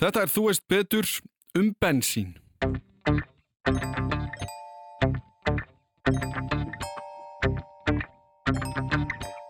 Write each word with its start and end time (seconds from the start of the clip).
Þetta 0.00 0.22
er 0.24 0.30
Þú 0.32 0.42
veist 0.46 0.62
betur 0.64 1.08
um 1.58 1.66
bensín. 1.76 2.30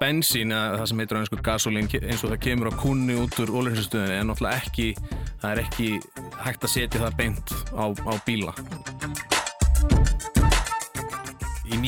Bensín, 0.01 0.51
það 0.51 0.87
sem 0.91 1.03
heitir 1.05 1.15
á 1.15 1.21
einsku 1.21 1.39
gasolín 1.47 1.87
eins 1.87 2.25
og 2.27 2.33
það 2.33 2.43
kemur 2.49 2.73
á 2.75 2.81
kunni 2.83 3.15
út 3.21 3.39
úr 3.45 3.53
ólínsastöðinni 3.61 4.17
en 4.19 4.33
náttúrulega 4.33 4.59
ekki, 4.65 4.89
það 5.39 5.51
er 5.53 5.63
ekki 5.63 5.89
hægt 6.43 6.67
að 6.67 6.75
setja 6.75 7.05
það 7.05 7.19
beint 7.21 7.55
á, 7.71 7.85
á 7.95 8.13
bíla. 8.27 8.57
Í 11.71 11.79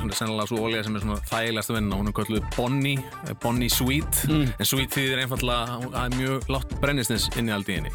Níkarju, 0.00 0.16
sennilega 0.16 0.48
svo 0.48 0.62
ólíða 0.64 0.84
sem 0.86 0.94
er 0.96 1.02
svona 1.04 1.24
þægilegast 1.28 1.70
að 1.70 1.76
vinna, 1.76 1.96
hún 1.98 2.08
er 2.08 2.14
kölluð 2.16 2.44
Bonnie, 2.54 3.02
Bonnie 3.42 3.68
Sweet, 3.68 4.22
en 4.30 4.68
Sweet 4.68 4.96
þýðir 4.96 5.20
einfallega 5.26 5.76
að 5.90 5.98
er 6.06 6.16
mjög 6.16 6.48
látt 6.54 6.72
brennistins 6.80 7.26
inn 7.36 7.50
í 7.50 7.52
í 7.52 7.76
henni. 7.76 7.92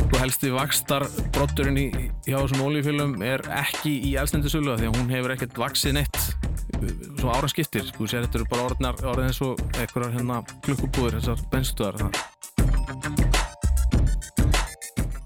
Sko 0.00 0.18
helsti 0.18 0.52
vakstar 0.56 1.06
brotturinn 1.36 1.78
í, 1.78 1.86
hjá 2.26 2.40
þessum 2.40 2.66
ólíufélum 2.66 3.16
er 3.22 3.46
ekki 3.62 3.94
í 4.10 4.16
elstendisölu 4.18 4.74
því 4.80 4.90
að 4.90 4.98
hún 4.98 5.14
hefur 5.14 5.36
ekkert 5.36 5.62
vaksið 5.62 5.98
neitt 6.00 6.20
uh, 6.26 6.92
svo 7.22 7.30
ára 7.30 7.54
skiptir, 7.54 7.86
þú 7.94 8.10
sér 8.10 8.26
þetta 8.26 8.42
eru 8.42 8.50
bara 8.50 8.68
orðnar 8.72 9.02
orðin 9.14 9.30
eins 9.30 9.42
og 9.46 9.62
einhverjar 9.78 10.16
hérna 10.18 10.42
klukkubúður 10.66 11.20
þessar 11.20 11.50
benstuðar 11.54 12.02
þar 12.02 12.31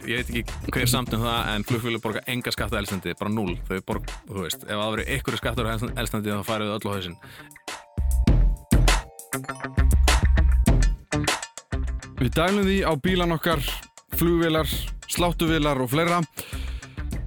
Ég 0.07 0.21
veit 0.21 0.29
ekki 0.31 0.71
hver 0.71 0.87
samt 0.87 1.11
um 1.17 1.23
það 1.27 1.49
en 1.51 1.65
flugfélug 1.67 2.03
borga 2.05 2.21
enga 2.31 2.53
skatta 2.55 2.79
elstandi, 2.79 3.11
bara 3.19 3.33
null 3.33 3.57
þau 3.67 3.81
borga, 3.89 4.07
þú 4.29 4.45
veist, 4.45 4.63
ef 4.63 4.71
það 4.71 4.93
verður 4.95 5.39
skattur 5.41 5.67
á 5.67 5.75
elstandi 5.99 6.31
þá 6.31 6.45
færðu 6.47 6.69
þau 6.71 6.77
öll 6.79 6.87
á 6.87 6.95
hausinn 6.95 7.19
Við 12.17 12.31
dælum 12.39 12.65
því 12.65 12.77
á 12.87 12.93
bílan 13.03 13.35
okkar, 13.35 13.61
flugvélar, 14.17 14.71
sláttuvélar 15.13 15.83
og 15.85 15.91
fleira. 15.93 16.23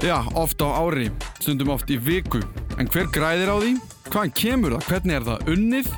Já, 0.01 0.17
oft 0.39 0.63
á 0.65 0.67
ári, 0.79 1.11
stundum 1.37 1.69
oft 1.75 1.91
í 1.93 1.99
viku. 1.99 2.39
En 2.79 2.89
hver 2.89 3.11
græðir 3.13 3.51
á 3.53 3.55
því? 3.59 3.75
Hvaðan 4.09 4.33
kemur 4.39 4.75
það? 4.77 4.87
Hvernig 4.89 5.19
er 5.19 5.27
það 5.27 5.51
unnið? 5.53 5.91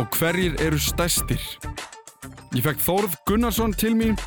Og 0.00 0.18
hverjir 0.18 0.58
eru 0.64 0.80
stærstir? 0.82 1.44
Ég 2.56 2.64
fekk 2.66 2.82
Þórð 2.82 3.14
Gunnarsson 3.28 3.76
til 3.78 3.94
mín, 3.94 4.18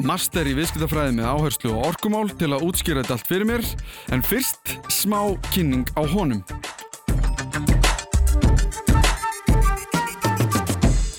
master 0.00 0.48
í 0.48 0.54
viðskiptafræði 0.56 1.16
með 1.18 1.28
áherslu 1.28 1.74
og 1.74 1.90
orkumál 1.92 2.28
til 2.38 2.52
að 2.54 2.64
útskýra 2.68 3.02
þetta 3.02 3.18
allt 3.18 3.28
fyrir 3.28 3.48
mér. 3.48 3.66
En 4.14 4.24
fyrst 4.24 4.76
smá 4.92 5.20
kynning 5.52 5.88
á 5.98 6.02
honum. 6.14 6.44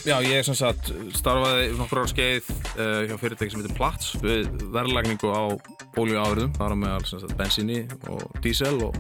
Já, 0.04 0.18
ég 0.20 0.44
sem 0.44 0.56
sagt 0.58 0.90
starfaði 1.16 1.70
nokkur 1.78 2.02
ára 2.02 2.10
skeið 2.12 2.50
uh, 2.52 3.06
hjá 3.08 3.14
fyrirtæki 3.22 3.54
sem 3.54 3.62
heitir 3.62 3.78
Platts 3.78 4.10
við 4.20 4.50
verðlagningu 4.74 5.32
á 5.32 5.56
ólíuafurðum, 5.96 6.52
þar 6.58 6.76
á 6.76 6.78
meðal 6.82 7.32
bensíni 7.40 7.80
og 8.12 8.26
dísel 8.44 8.76
og, 8.84 8.98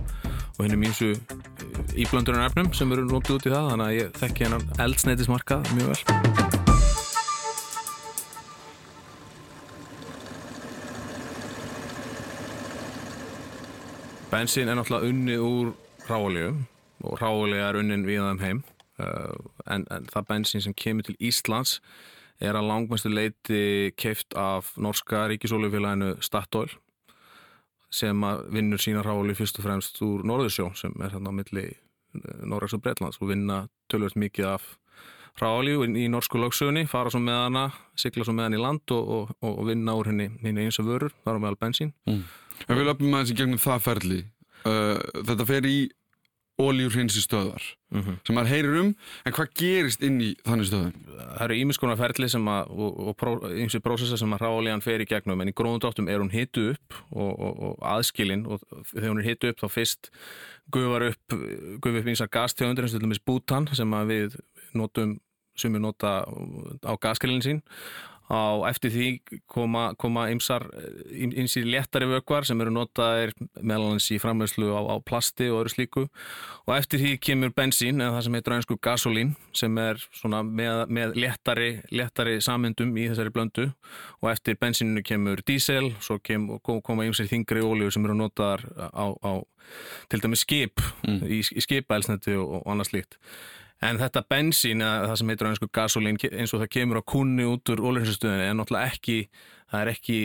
og 0.55 0.61
henni 0.63 0.79
mínsu 0.79 1.11
íblöndunar 1.99 2.47
efnum 2.47 2.71
sem 2.77 2.95
eru 2.95 3.03
nótið 3.09 3.35
út 3.35 3.49
í 3.49 3.51
það, 3.51 3.73
þannig 3.73 3.89
að 3.89 3.99
ég 3.99 4.15
þekki 4.21 4.47
hennan 4.47 4.71
eldsneitismarkað 4.87 5.75
mjög 5.75 5.91
vel. 5.91 6.32
Bensín 14.33 14.65
er 14.65 14.73
náttúrulega 14.79 15.11
unnið 15.11 15.41
úr 15.45 15.67
ráolíu 16.09 16.53
og 17.05 17.19
ráolíu 17.21 17.59
er 17.61 17.77
unnin 17.77 18.01
við 18.07 18.23
þeim 18.25 18.39
heim 18.41 18.61
uh, 18.97 19.35
en, 19.69 19.85
en 19.93 20.07
það 20.09 20.25
bensín 20.31 20.63
sem 20.65 20.73
kemur 20.73 21.05
til 21.05 21.13
Íslands 21.21 21.75
er 22.41 22.57
að 22.57 22.65
langmæstu 22.71 23.11
leiti 23.13 23.93
keift 23.93 24.33
af 24.33 24.71
norska 24.81 25.27
ríkisólufélaginu 25.29 26.15
Statoil 26.25 26.73
sem 27.93 28.25
vinnur 28.49 28.81
sína 28.81 29.05
ráolíu 29.05 29.37
fyrst 29.37 29.61
og 29.61 29.67
fremst 29.67 30.01
úr 30.01 30.25
Norðursjó 30.25 30.71
sem 30.81 30.97
er 31.05 31.13
hérna 31.13 31.29
á 31.29 31.37
milli 31.37 31.67
Norraks 32.41 32.73
og 32.73 32.81
Breitlands 32.81 33.21
og 33.21 33.29
vinna 33.29 33.67
tölvöld 33.93 34.17
mikið 34.17 34.55
af 34.55 34.65
ráolíu 35.37 35.85
í 35.85 36.09
norsku 36.09 36.41
lögsögunni, 36.41 36.87
fara 36.89 37.13
svo 37.13 37.21
með 37.21 37.37
hana 37.37 37.67
sigla 37.93 38.25
svo 38.25 38.33
með 38.33 38.49
hana 38.49 38.57
í 38.57 38.65
land 38.65 38.97
og, 38.97 39.13
og, 39.13 39.45
og 39.45 39.67
vinna 39.69 39.93
úr 39.97 40.09
henni, 40.09 40.31
eins 40.41 40.81
og 40.81 40.89
vörur, 40.89 41.13
þar 41.21 41.37
á 41.37 41.43
meðal 41.45 41.61
bensín 41.61 41.93
Mm. 42.09 42.25
En 42.67 42.77
við 42.77 42.87
löpum 42.87 43.13
aðeins 43.13 43.33
í 43.33 43.37
gegnum 43.39 43.61
það 43.61 43.85
ferli. 43.87 44.21
Uh, 44.63 44.99
þetta 45.23 45.49
fer 45.49 45.67
í 45.67 45.77
óljúrhinsi 46.61 47.21
stöðar 47.23 47.63
mm 47.93 48.17
sem 48.27 48.35
maður 48.37 48.51
heyrir 48.51 48.75
um, 48.77 48.91
en 49.25 49.33
hvað 49.33 49.53
gerist 49.57 50.03
inn 50.05 50.19
í 50.21 50.29
þannig 50.45 50.69
stöðum? 50.69 50.93
það 51.17 51.43
eru 51.45 51.57
ímiskonar 51.63 51.97
ferli 51.97 52.29
sem 52.29 52.47
að, 52.47 52.69
og, 52.69 52.99
og 53.09 53.17
pró, 53.17 53.33
ímsi 53.57 53.81
prósessa 53.81 54.17
sem 54.17 54.35
að 54.35 54.45
ráolían 54.45 54.83
fer 54.85 55.01
í 55.01 55.07
gegnum 55.09 55.41
en 55.41 55.49
í 55.49 55.55
gróðundáttum 55.57 56.09
er 56.09 56.21
hún 56.21 56.31
hitu 56.33 56.69
upp 56.75 56.97
og, 57.09 57.31
og, 57.33 57.59
og 57.67 57.83
aðskilin 57.95 58.45
og 58.45 58.61
þegar 58.91 59.09
hún 59.09 59.23
er 59.23 59.29
hitu 59.31 59.49
upp 59.49 59.63
þá 59.63 59.67
fyrst 59.73 60.11
gufar 60.73 61.07
upp 61.09 61.37
gufar 61.81 61.99
upp 62.01 62.11
einsar 62.13 62.31
gastjóðundir 62.37 62.85
eins 62.85 62.93
og 62.93 63.01
til 63.01 63.07
dæmis 63.07 63.25
bútan 63.25 63.69
sem 63.73 63.97
að 63.97 64.13
við 64.13 64.39
notum 64.77 65.17
sem 65.57 65.73
við 65.73 65.85
nota 65.85 66.21
á 66.85 66.93
gaskilin 67.01 67.43
sín 67.45 67.63
á 68.31 68.63
eftir 68.69 68.93
því 68.93 69.07
koma, 69.51 69.93
koma 69.99 70.27
ymsar 70.31 70.65
ymsir 71.11 71.67
léttari 71.67 72.07
vökvar 72.09 72.47
sem 72.47 72.59
eru 72.63 72.71
notaðir 72.73 73.33
meðalans 73.59 74.09
í 74.13 74.19
framleyslu 74.21 74.71
á, 74.71 74.81
á 74.93 74.95
plasti 75.03 75.49
og 75.51 75.63
öðru 75.63 75.73
slíku. 75.73 76.05
Og 76.67 76.75
eftir 76.77 77.01
því 77.01 77.13
kemur 77.23 77.53
bensín 77.55 78.01
eða 78.01 78.17
það 78.17 78.25
sem 78.27 78.37
heitir 78.39 78.57
einsku 78.57 78.79
gasolín 78.83 79.33
sem 79.53 79.77
er 79.83 80.01
svona 80.15 80.43
með, 80.47 80.85
með 80.87 81.17
léttari, 81.19 81.71
léttari 81.91 82.39
samyndum 82.43 82.95
í 82.97 83.09
þessari 83.11 83.33
blöndu. 83.35 83.69
Og 84.21 84.31
eftir 84.31 84.59
bensíninu 84.61 85.03
kemur 85.05 85.43
dísel 85.45 85.91
svo 86.03 86.19
kem, 86.23 86.47
koma 86.63 87.07
ymsir 87.07 87.27
þingri 87.31 87.63
ólíu 87.65 87.91
sem 87.93 88.05
eru 88.07 88.17
notaðar 88.17 88.65
á, 88.91 89.11
á 89.11 89.33
til 90.11 90.19
dæmis 90.23 90.43
skip 90.43 90.81
Mm. 91.03 91.19
í, 91.27 91.39
í 91.43 91.61
skipaelsneti 91.63 92.35
og, 92.39 92.61
og 92.61 92.71
annað 92.71 92.89
slíkt 92.93 93.17
En 93.83 93.99
þetta 93.99 94.23
bensín, 94.29 94.83
eða 94.83 95.09
það 95.09 95.17
sem 95.19 95.31
heitir 95.31 95.47
á 95.47 95.51
einsku 95.51 95.67
gasolín, 95.75 96.19
eins 96.29 96.53
og 96.55 96.61
það 96.61 96.71
kemur 96.77 97.01
á 97.03 97.09
kunni 97.13 97.47
út 97.49 97.71
úr 97.73 97.81
ólínsastöðinni, 97.83 98.45
er 98.47 98.55
náttúrulega 98.55 98.93
ekki, 98.93 99.17
það 99.71 99.81
er 99.81 99.91
ekki 99.91 100.17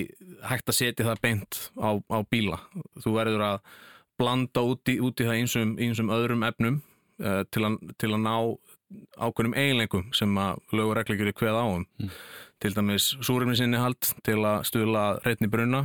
hægt 0.47 0.71
að 0.71 0.79
setja 0.79 1.07
það 1.09 1.23
beint 1.25 1.61
á, 1.81 1.91
á 1.99 2.19
bíla. 2.31 2.61
Þú 3.03 3.15
verður 3.17 3.45
að 3.49 3.73
blanda 4.19 4.65
út 4.67 4.93
í, 4.93 4.99
út 5.03 5.19
í 5.19 5.27
það 5.27 5.41
einsum, 5.41 5.75
einsum 5.83 6.13
öðrum 6.15 6.47
efnum 6.47 6.81
uh, 7.25 7.43
til, 7.51 7.65
að, 7.67 7.79
til 7.99 8.13
að 8.13 8.23
ná 8.27 8.35
ákveðnum 9.19 9.57
eiginleikum 9.59 10.07
sem 10.17 10.39
að 10.41 10.63
lög 10.79 10.93
og 10.93 10.97
reglegjur 10.99 11.33
er 11.33 11.39
hveð 11.43 11.59
áum. 11.59 11.85
Mm. 11.99 12.15
Til 12.59 12.75
dæmis 12.75 13.13
súrefnisinni 13.23 13.79
til 14.27 14.39
að 14.43 14.65
stuðla 14.67 15.05
reytni 15.27 15.51
brunna. 15.51 15.85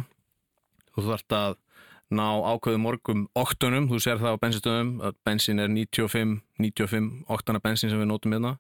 Þú 0.94 1.10
þarft 1.10 1.36
að 1.38 1.58
ná 2.18 2.28
ákveðum 2.54 2.86
morgum 2.88 3.24
oktunum, 3.38 3.88
þú 3.92 4.00
sér 4.04 4.22
það 4.22 4.38
á 4.38 4.42
bensinstöðum 4.44 4.92
að 5.04 5.20
bensin 5.28 5.62
er 5.64 5.72
95, 5.74 6.36
95 6.62 7.10
oktana 7.34 7.62
bensin 7.64 7.92
sem 7.92 8.02
við 8.02 8.10
notum 8.12 8.36
hérna. 8.36 8.56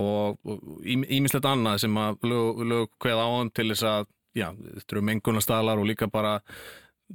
Og 0.00 0.38
ímislegt 0.84 1.46
annað 1.46 1.84
sem 1.84 1.98
að 2.02 2.24
lög, 2.26 2.62
lög 2.66 2.94
hveð 3.02 3.20
áum 3.22 3.50
til 3.54 3.68
þess 3.70 3.86
að 3.86 4.08
já, 4.34 4.48
þetta 4.50 4.96
eru 4.96 5.04
mengunarstaðlar 5.10 5.82
og 5.82 5.86
líka 5.88 6.10
bara 6.10 6.38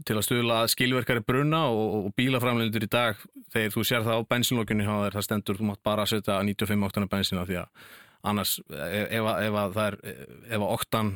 til 0.06 0.16
að 0.16 0.26
stuðla 0.28 0.60
skilverkari 0.70 1.24
bruna 1.26 1.66
og, 1.74 1.96
og 1.98 2.14
bílaframlendur 2.18 2.86
í 2.86 2.92
dag 2.92 3.18
þegar 3.52 3.74
þú 3.74 3.86
sér 3.88 4.06
það 4.06 4.22
á 4.22 4.30
bensinlokkunni 4.30 4.86
það 4.88 5.26
stendur, 5.26 5.60
þú 5.60 5.72
mátt 5.72 5.84
bara 5.84 6.06
setja 6.08 6.38
95 6.46 6.86
oktana 6.88 7.10
bensina 7.12 7.48
því 7.50 7.60
að 7.64 7.90
annars 8.30 8.60
að 8.70 9.76
það 9.76 9.86
er 9.86 9.98
ef 10.50 10.60
að 10.60 10.70
oktan 10.70 11.12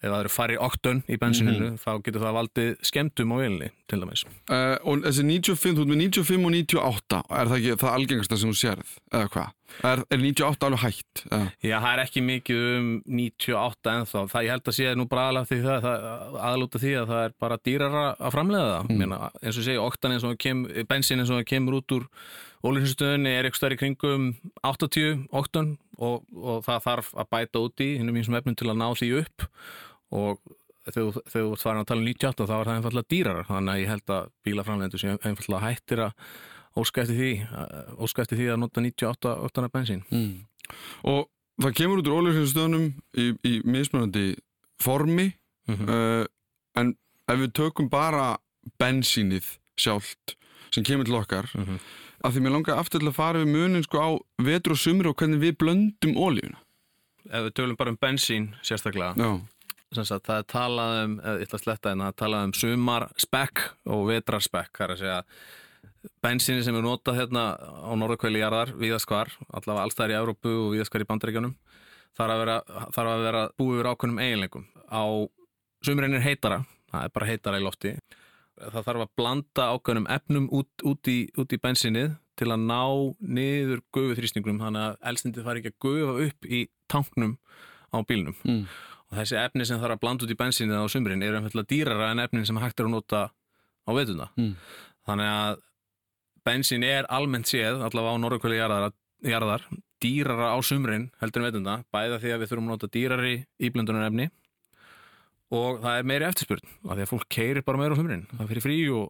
ef 0.00 0.08
það 0.08 0.18
eru 0.22 0.32
færri 0.32 0.58
oktun 0.60 1.02
í 1.06 1.18
bensininu 1.20 1.70
þá 1.80 1.90
getur 2.04 2.24
það 2.24 2.36
valdið 2.38 2.70
skemmtum 2.88 3.32
á 3.32 3.36
velinni 3.36 3.70
til 3.90 4.00
dæmis. 4.00 4.24
Uh, 4.48 4.76
og 4.88 5.04
þessi 5.06 5.24
95, 5.28 5.76
þú 5.76 5.84
ert 5.84 5.92
með 5.92 6.02
95 6.06 6.46
og 6.48 6.54
98, 6.56 7.22
er 7.30 7.50
það 7.50 7.58
ekki 7.58 7.80
það 7.82 7.96
algengasta 7.98 8.40
sem 8.40 8.52
þú 8.52 8.60
sérð, 8.60 8.94
eða 9.12 9.32
hvað? 9.34 9.56
Er, 9.86 10.02
er 10.10 10.18
98 10.18 10.66
alveg 10.66 10.82
hægt? 10.82 11.22
Eða? 11.28 11.46
Já, 11.62 11.76
það 11.76 11.92
er 11.92 12.02
ekki 12.02 12.22
mikið 12.26 12.64
um 12.70 12.88
98 13.20 13.92
ennþá. 13.94 14.22
Það 14.32 14.46
ég 14.46 14.54
held 14.56 14.70
að 14.72 14.76
sé 14.76 14.94
nú 14.98 15.06
bara 15.10 15.26
aðalega 15.28 15.50
því 15.50 15.58
það, 15.66 15.86
það 15.86 16.38
aðlúta 16.48 16.82
því 16.82 16.94
að 16.98 17.12
það 17.12 17.24
er 17.26 17.36
bara 17.44 17.58
dýrara 17.68 18.04
að 18.16 18.34
framlega 18.34 18.70
það. 18.72 18.88
Mm. 18.90 19.02
Meina, 19.04 19.20
eins 19.40 19.60
og 19.60 19.66
segi, 19.68 19.82
oktan 19.84 20.16
eins 20.16 20.26
og 20.26 20.40
kem, 20.42 20.64
bensin 20.90 21.22
eins 21.22 21.30
og 21.34 21.44
kemur 21.48 21.78
út 21.78 21.96
úr 21.96 22.08
ólísinstöðunni 22.60 23.32
er 23.32 23.46
eitthvað 23.46 23.62
stærri 23.62 23.78
kringum 23.80 24.26
80 24.66 25.28
oktan 25.40 25.76
og, 25.96 26.26
og 26.34 26.64
það 26.66 26.82
þarf 26.88 27.14
að 27.14 27.30
bæta 27.32 27.62
út 27.64 27.84
í 27.84 27.92
hinnum 28.00 28.18
einsum 28.20 28.36
efnum 28.36 28.58
til 28.58 28.68
að 28.68 28.80
ná 28.82 28.88
því 28.98 29.12
upp 29.22 29.46
og 30.12 30.38
þegar 30.90 31.12
þú- 31.12 31.56
farin 31.60 31.80
að 31.82 31.86
tala 31.90 32.00
um 32.00 32.06
98 32.06 32.46
þá 32.46 32.54
er 32.60 32.64
það 32.70 32.76
einfallega 32.76 33.10
dýrar 33.12 33.44
þannig 33.46 33.72
að 33.74 33.80
ég 33.82 33.88
held 33.92 34.06
að 34.16 34.30
bílaframlendur 34.44 34.98
sem 35.02 35.18
einfallega 35.24 35.66
hættir 35.66 35.98
að 36.06 36.12
óska 36.80 37.02
eftir 37.02 37.16
því 37.20 37.32
að- 37.50 37.98
óska 38.06 38.22
eftir 38.22 38.38
því 38.38 38.46
að 38.54 38.58
nota 38.62 38.80
98 38.80 39.36
oktana 39.44 39.68
bensín 39.68 40.02
Mm. 40.10 40.44
Og 41.04 41.26
það 41.60 41.74
kemur 41.74 41.98
út 41.98 42.06
úr 42.06 42.18
ólífsinstöðunum 42.22 42.84
í, 43.18 43.24
í 43.44 43.62
mismunandi 43.66 44.36
formi, 44.80 45.32
mm 45.68 45.74
-hmm. 45.76 45.88
uh, 45.90 46.26
en 46.76 46.94
ef 47.28 47.38
við 47.40 47.52
tökum 47.52 47.88
bara 47.90 48.38
bensínið 48.78 49.58
sjálft 49.76 50.36
sem 50.70 50.84
kemur 50.84 51.04
til 51.04 51.14
okkar, 51.18 51.50
af 52.24 52.32
því 52.34 52.40
mér 52.44 52.52
langar 52.54 52.78
aftur 52.78 53.00
til 53.00 53.08
að 53.08 53.14
fara 53.18 53.38
við 53.42 53.48
munin 53.50 53.82
sko 53.82 53.98
á 53.98 54.08
vetur 54.38 54.72
og 54.72 54.78
sumri 54.78 55.08
og 55.08 55.16
hvernig 55.16 55.40
við 55.40 55.56
blöndum 55.56 56.14
ólífuna. 56.16 56.58
ef 57.30 57.42
við 57.44 57.52
tölum 57.52 57.76
bara 57.76 57.90
um 57.90 57.96
bensín 58.00 58.54
sérstaklega, 58.62 59.14
Já, 59.16 59.40
sagt, 59.96 60.28
það 60.28 60.36
er 60.36 60.46
talað 60.50 60.98
um, 61.00 61.16
ég 61.24 61.46
ætla 61.46 61.58
að 61.58 61.64
sletta 61.64 61.90
en 61.90 62.04
það 62.04 62.12
er 62.12 62.20
talað 62.22 62.46
um 62.46 62.54
sumar 62.60 63.08
spekk 63.18 63.64
og 63.90 64.04
vetrar 64.10 64.44
spekk, 64.44 64.72
það 64.78 64.86
er 64.86 64.94
að 64.94 65.02
segja 65.02 65.18
bensíni 66.24 66.64
sem 66.64 66.76
er 66.76 66.84
notað 66.84 67.18
hérna 67.20 67.44
á 67.58 67.92
norðurkvæli 67.98 68.40
jarðar, 68.40 68.72
víðast 68.78 69.08
hvar, 69.10 69.32
allavega 69.50 69.84
allstæðar 69.84 70.14
í 70.14 70.18
Európu 70.20 70.52
og 70.54 70.70
víðast 70.74 70.94
hvar 70.94 71.04
í 71.04 71.08
bandaríkjunum, 71.10 71.54
þarf 72.16 72.34
að 72.34 72.42
vera, 72.44 72.56
þarf 72.96 73.12
að 73.12 73.24
vera 73.26 73.42
búið 73.60 73.76
yfir 73.76 73.90
ákveðnum 73.90 74.22
eiginleikum. 74.24 74.66
Á 74.88 75.02
sumurinn 75.86 76.16
er 76.16 76.24
heitara, 76.24 76.62
það 76.92 77.06
er 77.06 77.14
bara 77.16 77.30
heitara 77.30 77.60
í 77.60 77.64
lofti. 77.66 77.94
Það 78.60 78.86
þarf 78.88 79.04
að 79.04 79.14
blanda 79.20 79.68
ákveðnum 79.74 80.10
efnum 80.16 80.48
út, 80.56 80.84
út, 80.88 81.10
í, 81.12 81.18
út 81.40 81.52
í 81.56 81.60
bensinnið 81.60 82.14
til 82.40 82.48
að 82.48 82.64
ná 82.64 82.82
niður 83.20 83.82
gufuþrýstingum, 83.92 84.60
þannig 84.62 84.86
að 84.86 85.10
elstindið 85.10 85.48
fari 85.48 85.62
ekki 85.62 85.74
að 85.74 85.82
gufa 85.84 86.14
upp 86.26 86.48
í 86.48 86.62
tanknum 86.88 87.36
á 87.92 87.98
bílnum. 88.08 88.36
mm. 88.46 88.64
Og 89.10 89.18
þessi 89.18 89.38
efni 89.40 89.66
sem 89.66 89.80
þarf 89.82 89.96
að 89.96 90.02
blanda 90.04 90.26
út 90.26 90.32
í 90.32 90.38
bensinnið 90.38 90.82
á 90.82 90.92
sumurinn 90.92 91.24
eru 91.26 91.40
einfallega 91.40 91.70
dýrara 91.72 92.12
en 92.12 92.22
efnin 92.22 92.46
sem 92.46 92.60
hægt 92.62 92.80
er 92.80 92.86
að 92.86 92.94
nota 92.94 93.22
á 93.30 93.90
veituna. 93.90 94.30
Mm. 94.38 94.52
Þannig 95.08 95.30
að 95.34 95.62
bensín 96.46 96.86
er 96.86 97.08
almennt 97.10 97.50
séð, 97.50 97.82
allavega 97.84 98.14
á 98.14 98.22
norðurkvæli 98.22 98.60
jarðar, 99.30 99.64
dýrara 100.00 100.52
á 100.54 100.58
sumrin 100.64 101.10
heldur 101.20 101.42
en 101.42 101.48
veitunda, 101.50 101.80
bæða 101.92 102.20
því 102.22 102.34
að 102.34 102.42
við 102.42 102.52
þurfum 102.52 102.68
að 102.68 102.76
nota 102.76 102.90
dýrari 102.94 103.34
íblöndunar 103.60 104.06
efni 104.08 104.30
og 105.50 105.80
það 105.82 105.96
er 105.98 106.06
meiri 106.06 106.28
eftirspurn 106.28 106.68
af 106.86 106.92
því 106.94 107.04
að 107.04 107.10
fólk 107.10 107.26
keirir 107.34 107.66
bara 107.66 107.80
meira 107.80 107.96
á 107.96 107.98
sumrin 107.98 108.26
það 108.30 108.52
fyrir 108.52 108.64
frí 108.64 108.76
og 108.94 109.08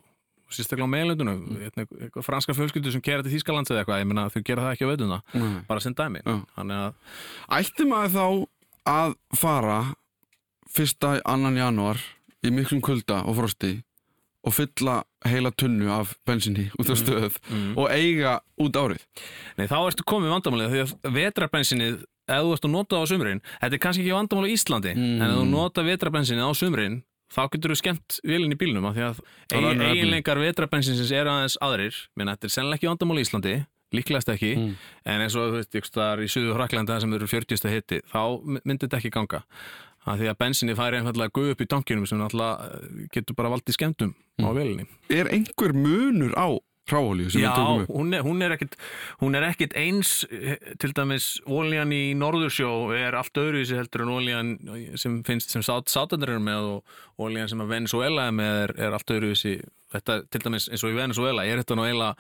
sérstaklega 0.50 0.88
á 0.88 0.94
meðlöndunum 0.94 1.42
mm. 1.46 2.22
franska 2.26 2.56
fjölskyldu 2.56 2.94
sem 2.94 3.02
keira 3.04 3.22
til 3.22 3.34
Þýskalands 3.36 3.70
eða 3.70 3.84
eitthvað, 3.84 4.00
ég 4.02 4.08
meina 4.10 4.24
þau 4.32 4.40
gera 4.48 4.64
það 4.64 4.72
ekki 4.74 4.88
á 4.88 4.90
veitunda 4.90 5.20
Nei. 5.34 5.60
bara 5.68 5.84
sem 5.84 5.94
dæmi 5.94 6.24
Ætti 7.60 7.86
maður 7.86 8.16
þá 8.16 8.24
að 8.90 9.14
fara 9.38 9.78
fyrsta 10.70 11.16
annan 11.28 11.56
januar 11.58 12.00
í 12.46 12.52
miklum 12.54 12.80
kulda 12.84 13.22
og 13.28 13.36
frosti 13.40 13.72
og 14.46 14.54
fylla 14.56 15.00
heila 15.28 15.50
tunnu 15.52 15.90
af 15.92 16.14
bensinni 16.28 16.70
út 16.80 16.88
á 16.88 16.96
stöð 16.96 17.34
mm. 17.50 17.74
og 17.76 17.90
eiga 17.92 18.38
út 18.60 18.78
árið 18.80 19.02
nei 19.58 19.66
þá 19.68 19.76
ertu 19.82 20.06
komið 20.08 20.32
vandamálið 20.32 20.72
því 20.72 20.80
að 20.86 21.18
vetrabensinið 21.18 21.98
ef 22.30 22.40
þú 22.46 22.54
ert 22.54 22.64
að 22.68 22.72
nota 22.72 22.96
það 22.96 23.04
á 23.04 23.10
sumrin 23.10 23.42
þetta 23.60 23.76
er 23.76 23.82
kannski 23.84 24.04
ekki 24.06 24.16
vandamál 24.16 24.46
á 24.48 24.54
Íslandi 24.54 24.94
Mm. 24.96 25.20
en 25.20 25.26
ef 25.28 25.36
þú 25.36 25.46
nota 25.50 25.84
vetrabensinið 25.84 26.46
á 26.48 26.52
sumrin 26.56 26.96
þá 27.30 27.42
getur 27.52 27.74
þú 27.74 27.78
skemmt 27.82 28.16
vélinn 28.26 28.54
í 28.54 28.58
bílnum 28.58 28.86
af 28.88 28.96
því 28.96 29.04
að 29.10 29.20
er 29.52 29.66
efni. 29.74 29.90
eiginleikar 29.90 30.40
vetrabensinsins 30.40 31.12
eru 31.14 31.30
aðeins 31.34 31.58
aðrir 31.62 32.00
menn 32.16 32.32
þetta 32.32 32.48
er 32.48 32.54
sennilega 32.56 32.80
ekki 32.80 32.90
vandamál 32.90 33.20
á 33.20 33.24
Íslandi 33.26 33.54
líklegast 33.92 34.28
ekki, 34.34 34.54
Mm. 34.56 34.74
en 35.06 35.20
eins 35.24 35.36
og 35.36 35.50
þú 35.50 35.56
veist, 35.58 35.74
ykkur 35.74 35.90
staðar 35.90 36.22
í 36.24 36.28
Suðu 36.30 36.54
Hraklanda 36.54 37.00
sem 37.00 37.12
eru 37.14 37.26
40. 37.26 37.68
hitti 37.70 38.00
þá 38.12 38.22
myndi 38.64 38.86
þetta 38.86 38.98
ekki 39.00 39.10
ganga 39.10 39.42
af 40.06 40.16
því 40.18 40.30
að 40.30 40.38
bensinni 40.38 40.74
færi 40.74 40.96
einfallega 41.00 41.30
guð 41.36 41.50
upp 41.52 41.60
í 41.60 41.66
tankinum 41.68 42.06
sem 42.08 42.18
náttúrulega 42.18 43.08
getur 43.12 43.34
bara 43.36 43.50
valdið 43.52 43.74
skemmtum 43.76 44.14
á 44.40 44.48
Mm. 44.48 44.56
vélinni 44.56 44.86
Er 45.10 45.26
einhver 45.28 45.72
munur 45.74 46.32
á 46.38 46.48
hráolíu 46.90 47.30
sem 47.30 47.42
Já, 47.42 47.50
við 47.52 47.58
tökum 47.58 47.82
upp? 47.82 47.88
hún 47.90 48.14
er, 48.14 48.22
hún, 48.22 48.42
er 48.42 48.50
ekkit, 48.56 48.76
hún 49.20 49.34
er 49.36 49.42
ekkit 49.50 49.74
eins 49.76 50.24
eh, 50.32 50.56
til 50.80 50.92
dæmis 50.96 51.38
ólíjan 51.46 51.92
í 51.92 52.16
Norðursjó 52.16 52.90
er 52.96 53.14
allt 53.14 53.34
öðruvísi 53.34 53.76
heldur 53.76 54.02
en 54.02 54.14
ólíjan 54.16 54.98
sem 54.98 55.22
finnst 55.22 55.50
sem 55.50 55.62
sát, 55.62 55.84
sátandur 55.86 56.30
eru 56.30 56.40
með 56.40 56.80
og 56.80 56.84
ólíjan 57.20 57.48
sem 57.52 57.60
að 57.60 57.68
Venezuela 57.76 58.26
er 58.26 58.32
með 58.32 58.62
er, 58.64 58.74
er 58.88 58.92
allt 58.96 59.06
öðruvísi 59.06 59.60
þetta 59.92 60.22
til 60.30 60.40
dæmis 60.40 60.68
eins 60.70 60.82
og 60.82 60.90
í 60.90 60.96
Venezuela 60.96 61.44
er 61.46 61.58
þetta 61.62 61.76
nú 61.76 61.84
eiginlega 61.86 62.16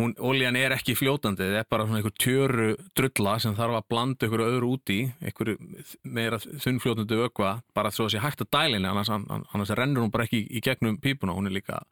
hún, 0.00 0.14
ólíjan 0.18 0.56
er 0.58 0.74
ekki 0.74 0.96
fljótandi 0.98 1.44
þetta 1.46 1.60
er 1.62 1.68
bara 1.70 1.84
svona 1.86 2.00
einhver 2.00 2.14
tjöru 2.18 2.68
drulla 2.98 3.36
sem 3.42 3.54
þarf 3.54 3.76
að 3.78 3.88
blanda 3.92 4.26
einhverju 4.26 4.48
öðru 4.50 4.70
út 4.74 4.92
í 4.94 4.98
einhverju 5.22 5.84
meira 6.16 6.40
þunnfljótandi 6.42 7.18
vökva 7.20 7.52
bara 7.76 7.92
svo 7.94 8.08
að 8.08 8.16
sé 8.16 8.22
hægt 8.24 8.42
að 8.42 8.50
dælinni 8.56 8.90
annars, 8.90 9.12
annars 9.12 9.74
rennur 9.78 10.02
hún 10.02 10.10
bara 10.14 10.26
ekki 10.26 10.42
í, 10.48 10.62
gegnum 10.64 10.98
pípuna 11.02 11.36
hún 11.36 11.46
er 11.46 11.54
líka 11.54 11.82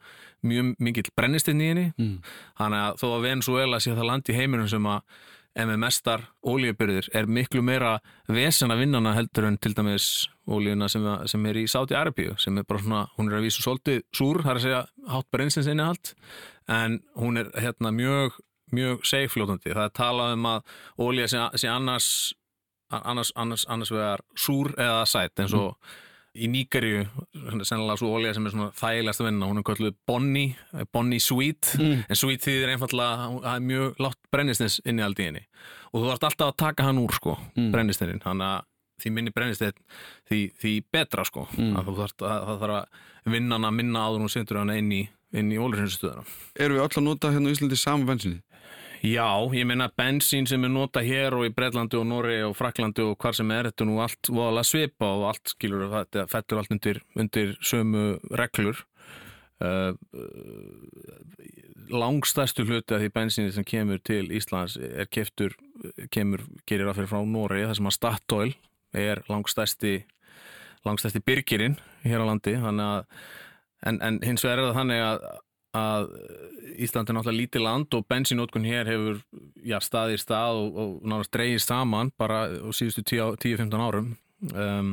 mjög 0.43 0.75
mikill 0.83 1.13
brennistinn 1.17 1.63
í 1.63 1.71
henni 1.71 1.87
Mm. 1.99 2.19
þannig 2.59 2.83
að 2.89 2.99
þó 3.03 3.07
að 3.13 3.23
Venezuela 3.29 3.81
sé 3.81 3.95
það 3.95 4.09
land 4.11 4.29
í 4.33 4.35
heiminum 4.35 4.69
sem 4.69 4.87
að 4.87 5.77
mestar 5.79 6.23
ólíubyrðir 6.43 7.11
er 7.15 7.27
miklu 7.27 7.63
meira 7.63 7.99
vesen 8.27 8.73
að 8.73 8.87
vinnana 8.87 9.13
heldur 9.15 9.45
en 9.45 9.59
til 9.59 9.75
dæmis 9.77 10.29
ólíuna 10.49 10.89
sem, 10.91 11.05
sem 11.31 11.47
er 11.47 11.55
í 11.61 11.67
Sáti 11.71 11.95
Arabíu 11.95 12.35
sem 12.39 12.57
er 12.59 12.65
bara 12.69 12.81
svona, 12.83 13.03
hún 13.19 13.31
er 13.31 13.39
að 13.39 13.47
vísu 13.47 13.63
svolítið 13.63 14.03
súr, 14.15 14.43
það 14.43 14.51
er 14.51 14.61
að 14.61 14.65
segja 14.67 14.81
hátt 15.13 15.31
brennstins 15.31 15.69
innihald 15.71 16.15
en 16.69 17.01
hún 17.19 17.39
er 17.39 17.51
hérna 17.63 17.93
mjög 17.95 18.39
mjög 18.73 19.03
seifljótandi, 19.05 19.75
það 19.75 19.85
er 19.85 19.93
talað 19.99 20.33
um 20.39 20.47
að 20.49 20.63
ólíja 20.99 21.29
sé, 21.29 21.43
sé 21.61 21.69
annars 21.69 22.07
annars, 22.93 23.33
annars, 23.37 23.67
annars 23.69 23.91
vegar 23.93 24.21
súr 24.37 24.73
eða 24.81 25.05
sætt 25.09 25.41
eins 25.45 25.55
og 25.57 25.77
í 26.33 26.47
Níkarju, 26.49 27.03
sennilega 27.61 27.99
svo 28.01 28.15
ólíja 28.17 28.33
sem 28.39 28.47
er 28.49 28.55
svona 28.55 28.71
þægilegast 28.73 29.21
að 29.21 29.27
vinna, 29.29 29.49
hún 29.51 29.61
er 29.61 29.67
kölluð 29.69 29.95
Bonnie, 30.09 30.55
Bonnie 30.93 31.21
Sweet 31.21 31.75
Mm. 31.79 32.05
en 32.09 32.17
sweet 32.17 32.41
þýðir 32.41 32.73
einfallega 32.73 33.27
að 33.27 33.35
það 33.45 33.55
er 33.59 33.67
mjög 33.69 34.01
látt 34.01 34.21
brennistins 34.33 34.81
inn 34.89 34.99
í 34.99 35.03
henni 35.05 35.43
og 35.93 36.01
þú 36.01 36.07
þarft 36.09 36.25
alltaf 36.31 36.49
að 36.49 36.57
taka 36.65 36.83
hann 36.89 36.99
úr 37.05 37.13
sko, 37.13 37.37
Mm. 37.57 37.71
brennistinin 37.75 38.23
þannig 38.25 38.49
að 38.49 38.65
því 39.03 39.13
minni 39.17 39.35
brennistinn 39.35 39.75
því, 40.31 40.41
því 40.63 40.73
betra 40.95 41.25
sko 41.29 41.49
Mm. 41.57 41.75
að 41.77 41.91
þú 41.91 41.97
þarft 41.99 42.23
að, 42.29 42.47
það 42.47 42.63
þarf 42.63 42.79
að 42.79 43.35
vinna 43.37 43.59
hann 43.59 43.69
að 43.69 43.77
minna 43.81 44.07
áður 44.07 44.25
og 44.29 44.33
setur 44.33 44.63
hann 44.63 44.73
inn 44.77 44.93
í, 44.95 45.03
inn 45.33 45.53
í 45.53 45.59
ólursinstöðuna 45.61 46.25
Erum 46.57 46.79
við 46.79 46.87
öll 46.87 46.97
að 47.03 47.07
nota 47.09 47.35
hérna 47.35 47.51
á 47.51 47.55
Íslandi 47.55 47.79
saman 47.81 48.09
bensinni? 48.09 48.41
Já, 49.03 49.27
ég 49.51 49.67
meina 49.67 49.89
bensín 49.99 50.47
sem 50.47 50.63
er 50.63 50.71
nota 50.71 51.01
hér 51.03 51.35
og 51.35 51.49
í 51.49 51.51
Breitlandi 51.51 51.99
og 51.99 52.05
Norri 52.07 52.37
og 52.47 52.53
Fraklandi 52.55 53.03
og 53.03 53.17
hvar 53.19 53.35
sem 53.35 53.51
er, 53.51 53.67
þetta 53.73 53.87
nú 53.89 53.97
allt 53.99 54.31
voðalega 54.31 54.69
svipa 54.69 55.09
og 55.17 55.25
allt 55.33 55.55
skilur 55.57 55.89
þetta 55.91 56.29
fettur 56.31 56.61
allt 56.61 56.71
undir, 56.71 57.01
undir 57.19 57.57
sömu 57.67 58.05
reglur 58.39 58.85
uh, 59.59 59.91
langstærstu 61.91 62.63
hluti 62.69 62.95
af 62.95 63.03
því 63.03 63.11
bensíni 63.17 63.53
sem 63.55 63.67
kemur 63.67 63.99
til 64.07 64.31
Íslands 64.31 64.79
er 64.79 65.11
keftur, 65.11 65.57
kemur, 66.15 66.45
gerir 66.71 66.87
að 66.87 67.01
fyrir 67.03 67.11
frá 67.11 67.25
Norri, 67.27 67.65
það 67.67 67.79
sem 67.81 67.91
að 67.91 67.97
Statoil 67.99 68.55
er 68.93 69.23
langstærsti 69.29 70.03
langstærsti 70.87 71.23
byrgirinn 71.23 71.79
hér 72.03 72.23
á 72.23 72.27
landi. 72.27 72.57
Að 72.59 73.05
en, 73.87 73.99
en 74.03 74.21
hins 74.25 74.45
vegar 74.45 74.61
er 74.61 74.71
það 74.71 74.79
þannig 74.81 75.07
að 75.07 75.27
að 75.73 76.11
Ísland 76.85 77.09
er 77.09 77.17
náttúrulega 77.17 77.39
lítið 77.39 77.63
land 77.65 77.95
og 77.97 78.05
bensínótkun 78.09 78.67
hér 78.69 78.91
hefur 78.91 79.23
já, 79.65 79.79
staðið 79.81 80.19
í 80.19 80.21
stað 80.21 80.59
og, 80.61 80.77
og 80.77 80.91
náttúrulega 81.01 81.37
dreigið 81.37 81.63
saman 81.65 82.13
bara 82.21 82.43
á 82.53 82.69
síðustu 82.77 83.05
10-15 83.09 83.81
árum. 83.81 84.11
Um, 84.53 84.93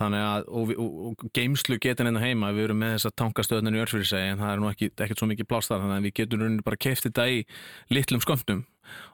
þannig 0.00 0.24
að 0.24 0.48
og, 0.48 0.74
og, 0.82 0.98
og 1.22 1.24
geimslu 1.36 1.78
getur 1.82 2.08
hérna 2.08 2.22
heima. 2.24 2.50
Við 2.56 2.68
erum 2.68 2.82
með 2.82 2.96
þessa 2.96 3.14
tankastöðnir 3.22 3.78
í 3.78 3.82
Örfyrirsegi 3.84 4.32
en 4.32 4.42
það 4.42 4.54
er 4.54 4.62
nú 4.62 4.70
ekki, 4.72 4.90
ekkert 4.96 5.22
svo 5.22 5.30
mikið 5.30 5.50
pláss 5.52 5.70
þar 5.70 5.84
þannig 5.84 6.00
að 6.00 6.08
við 6.08 6.16
getum 6.18 6.60
bara 6.66 6.82
keift 6.86 7.06
þetta 7.06 7.28
í 7.30 7.42
litlum 7.94 8.24
skömmtum. 8.24 8.64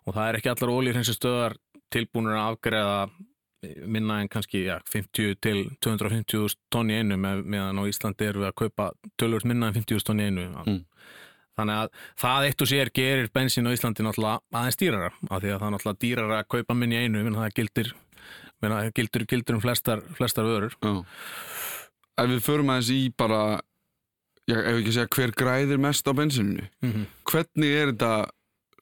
Og 0.06 0.16
það 0.16 0.30
er 0.30 0.40
ekki 0.40 0.52
allar 0.54 0.74
ólýrhensi 0.78 1.16
stöðar 1.16 1.58
tilbúinur 1.92 2.38
að 2.38 2.54
afgreða 2.54 3.00
minna 3.90 4.20
en 4.22 4.28
kannski 4.30 4.64
ja, 4.68 4.78
50 4.86 5.34
til 5.42 5.64
250 5.82 6.54
tonn 6.70 6.90
í 6.90 6.98
einu 7.00 7.16
með, 7.18 7.40
meðan 7.44 7.80
á 7.80 7.90
Íslandi 7.90 8.28
erum 8.28 8.44
við 8.44 8.50
að 8.52 8.58
kaupa 8.62 8.90
tölvöld 9.18 9.44
minna 9.50 9.66
en 9.72 9.74
50 9.74 10.04
tonn 10.06 10.20
í 10.22 10.28
einu 10.30 10.44
Mm. 10.66 10.84
þannig 11.58 11.74
að 11.82 11.88
það 12.22 12.44
eitt 12.46 12.62
og 12.62 12.68
sér 12.70 12.90
gerir 12.94 13.30
bensín 13.34 13.66
á 13.66 13.74
Íslandi 13.74 14.04
náttúrulega 14.06 14.38
aðeins 14.54 14.78
dýrara 14.78 15.10
af 15.30 15.42
því 15.42 15.50
að 15.50 15.58
það 15.58 15.66
er 15.66 15.72
náttúrulega 15.74 16.02
dýrara 16.04 16.38
að 16.38 16.48
kaupa 16.54 16.74
minni 16.78 16.94
í 16.94 17.02
einu 17.08 17.24
menn 17.24 17.34
það 17.34 17.54
gildir, 17.58 17.92
gildir, 18.94 19.24
gildir 19.26 19.54
um 19.58 19.60
flestar, 19.60 20.02
flestar 20.14 20.44
vörur 20.46 20.74
Já. 20.82 21.04
Ef 22.18 22.26
við 22.30 22.40
förum 22.46 22.70
aðeins 22.70 22.90
í 22.94 23.10
bara, 23.16 23.60
ég 24.50 24.58
ef 24.58 24.78
ekki 24.78 24.90
að 24.90 24.96
segja 25.00 25.10
hver 25.16 25.34
græðir 25.38 25.78
mest 25.82 26.06
á 26.06 26.12
bensininu, 26.14 26.68
mm 26.82 26.92
-hmm. 26.92 27.04
hvernig 27.26 27.74
er 27.82 27.92
þetta 27.92 28.30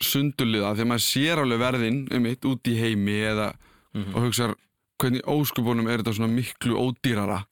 sundurliða? 0.05 0.75
Því 0.77 0.85
að 0.85 0.89
maður 0.93 1.05
sér 1.09 1.41
alveg 1.43 1.59
verðin 1.61 1.99
um 2.13 2.27
eitt 2.27 2.45
út 2.45 2.69
í 2.69 2.77
heimi 2.77 3.17
eða 3.33 3.55
Mhm. 3.97 4.13
og 4.15 4.23
hugsa 4.27 4.55
hvernig 5.01 5.25
óskupunum 5.29 5.89
er 5.91 6.03
þetta 6.03 6.17
svona 6.19 6.33
miklu 6.33 6.79
ódýrara 6.81 7.43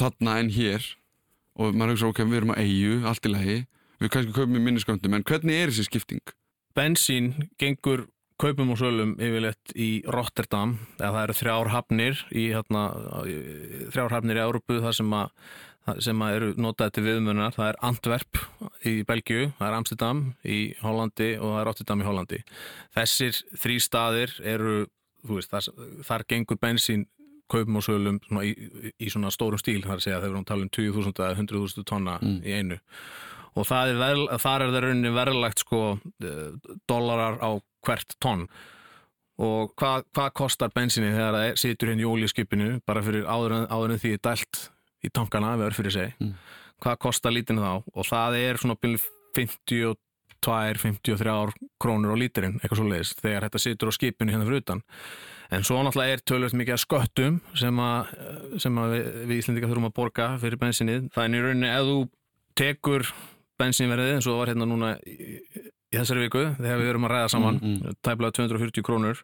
þarna 0.00 0.38
en 0.42 0.52
hér? 0.54 0.86
Og 1.54 1.76
maður 1.76 1.94
hugsa 1.94 2.10
ok, 2.10 2.24
við 2.26 2.40
erum 2.40 2.54
að 2.54 2.64
eigu, 2.64 2.94
allt 3.06 3.28
í 3.28 3.30
lagi 3.30 3.58
við 4.02 4.10
kannski 4.10 4.34
kaupum 4.34 4.58
í 4.58 4.64
minnisköndum, 4.64 5.14
en 5.14 5.24
hvernig 5.26 5.60
er 5.60 5.70
þessi 5.70 5.86
skipting? 5.86 6.34
Bensín 6.74 7.30
gengur 7.62 8.08
kaupum 8.42 8.72
og 8.74 8.80
sölum 8.80 9.14
yfirleitt 9.22 9.74
í 9.78 10.02
Rotterdam. 10.10 10.74
Eða 10.98 11.12
það 11.12 11.20
eru 11.22 11.36
þrjár 11.38 11.70
hafnir 11.70 12.24
í 12.34 12.48
hérna, 12.50 12.82
þrjár 13.94 14.16
hafnir 14.16 14.40
í 14.40 14.44
Európu 14.44 14.80
þar 14.82 14.98
sem 14.98 15.14
að 15.14 15.30
sem 16.00 16.22
að 16.24 16.34
eru 16.38 16.46
notaði 16.64 16.94
til 16.96 17.02
viðmjönar, 17.04 17.52
það 17.52 17.66
er 17.68 17.78
Antwerp 17.84 18.38
í 18.88 18.94
Belgiu, 19.04 19.50
það 19.58 19.66
er 19.66 19.74
Amsterdam 19.76 20.22
í 20.48 20.60
Hollandi 20.80 21.26
og 21.36 21.50
það 21.50 21.58
er 21.60 21.68
Rotterdam 21.68 22.00
í 22.00 22.06
Hollandi. 22.08 22.38
Þessir 22.96 23.40
þrý 23.60 23.76
staðir 23.84 24.32
eru, 24.54 24.76
veist, 25.28 25.50
þar, 25.50 25.68
þar 26.04 26.24
gengur 26.28 26.58
bensín 26.60 27.06
kaupum 27.50 27.76
og 27.76 27.84
sölum 27.84 28.18
svona 28.24 28.42
í, 28.48 28.52
í 29.00 29.08
svona 29.12 29.30
stórum 29.30 29.60
stíl, 29.60 29.82
það 29.84 29.90
er 29.92 30.00
að 30.00 30.04
segja 30.06 30.18
þegar 30.20 30.28
við 30.28 30.34
erum 30.34 30.44
að 30.44 30.50
tala 30.52 30.64
um 30.64 30.70
20.000 30.78 31.24
eða 31.24 31.38
100.000 31.40 31.84
tonna 31.90 32.18
Mm. 32.22 32.38
í 32.44 32.52
einu 32.58 32.78
og 33.54 33.66
það 33.68 33.90
er 33.92 33.98
vel, 34.00 34.22
þar 34.42 34.62
er 34.64 34.70
það 34.74 34.82
rauninni 34.84 35.12
verðlagt 35.14 35.60
sko 35.62 35.80
eh, 36.24 36.78
dollarar 36.90 37.36
á 37.44 37.50
hvert 37.86 38.16
tonn 38.20 38.46
og 39.38 39.72
hvað, 39.78 40.04
hvað 40.14 40.32
kostar 40.38 40.70
bensinni 40.74 41.10
þegar 41.12 41.34
það 41.36 41.56
situr 41.58 41.90
hérna 41.90 42.04
í 42.04 42.10
ólískipinu 42.10 42.68
bara 42.86 43.02
fyrir 43.02 43.24
áður 43.26 43.56
en, 43.60 43.66
áður 43.70 43.94
en 43.96 44.02
því 44.02 44.12
er 44.16 44.22
dælt 44.28 44.60
í 45.04 45.10
tankana 45.12 45.56
við 45.58 45.68
örfyrir 45.70 45.94
seg 45.98 46.14
Mm. 46.22 46.34
hvað 46.82 46.98
kostar 47.02 47.32
lítinu 47.34 47.62
þá 47.62 47.72
og 47.94 48.06
það 48.08 48.36
er 48.40 48.56
svona 48.62 48.76
byrju 48.80 49.00
52, 49.34 49.94
53 50.44 51.54
krónur 51.82 52.14
á 52.14 52.16
lítirinn 52.20 52.58
eitthvað 52.60 52.80
svo 52.80 52.88
leiðis 52.90 53.14
þegar 53.20 53.46
þetta 53.48 53.62
situr 53.64 53.90
á 53.90 53.96
skipinu 53.96 54.34
hérna 54.34 54.46
fyrir 54.48 54.62
utan 54.64 54.82
en 55.54 55.64
svo 55.66 55.80
náttúrulega 55.84 56.16
er 56.18 56.22
tölvöld 56.30 56.56
mikið 56.60 56.74
að 56.76 56.82
sköttum 56.84 57.38
sem 57.60 57.80
að, 57.84 58.12
sem 58.64 58.78
að 58.80 58.94
við, 58.94 59.08
við 59.30 59.40
Íslendingar 59.42 59.70
þurfum 59.72 59.88
að 59.90 59.96
borga 60.00 60.28
fyrir 60.42 60.60
bensinnið 60.62 61.08
þannig 61.14 61.44
rauninni 61.44 61.70
ef 61.72 61.88
þú 61.90 61.96
tekur 62.58 63.06
bensinverðið 63.60 64.14
eins 64.16 64.26
og 64.26 64.34
það 64.34 64.40
var 64.42 64.52
hérna 64.52 64.66
núna 64.70 64.92
í, 65.06 65.16
í 65.94 65.98
þessari 65.98 66.24
viku 66.26 66.44
þegar 66.58 66.80
við 66.82 66.90
erum 66.94 67.06
að 67.08 67.12
ræða 67.14 67.32
saman 67.36 67.60
Mm, 67.62 67.74
mm. 67.84 67.98
tæplega 68.02 68.36
240 68.40 68.86
krónur 68.88 69.20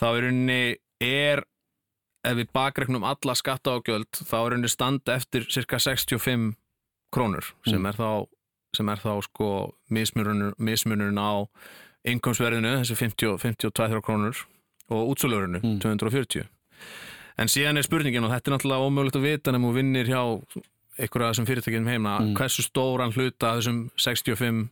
þá 0.00 0.06
í 0.16 0.22
rauninni 0.24 0.60
er 1.04 1.44
ef 2.24 2.38
við 2.38 2.48
bakreiknum 2.56 3.04
alla 3.04 3.34
skatta 3.36 3.74
ágjöld 3.76 4.08
þá 4.24 4.34
er 4.38 4.46
rauninni 4.54 4.70
standa 4.72 5.18
eftir 5.18 5.44
cirka 5.52 5.76
65 5.82 6.54
krónur 7.12 7.50
sem 7.68 7.82
Mm. 7.82 7.90
er 7.92 7.98
þá 8.00 8.08
sem 8.76 8.88
er 8.88 8.96
þá 9.02 9.12
sko 9.22 9.48
mismunurinn, 9.90 10.52
mismunurinn 10.58 11.18
á 11.20 11.46
innkomstverðinu 12.04 12.74
þessi 12.82 12.96
50, 13.00 13.38
52 13.40 14.00
krónur 14.04 14.44
og 14.90 15.14
útsölurinu 15.14 15.60
Mm. 15.62 15.78
240 15.80 16.44
en 17.38 17.48
síðan 17.48 17.78
er 17.78 17.82
spurningin 17.86 18.24
og 18.24 18.30
þetta 18.30 18.50
er 18.50 18.56
náttúrulega 18.56 18.86
ómögulegt 18.88 19.16
að 19.18 19.26
vita 19.26 19.52
nefnum 19.52 19.70
þú 19.70 19.74
vinnir 19.78 20.06
hjá 20.06 20.20
einhverja 20.98 21.30
þessum 21.32 21.46
fyrirtækjum 21.48 21.88
heima 21.88 22.18
Mm. 22.20 22.34
hversu 22.36 22.62
stóran 22.62 23.12
hluta 23.16 23.54
þessum 23.56 23.90
65 23.96 24.68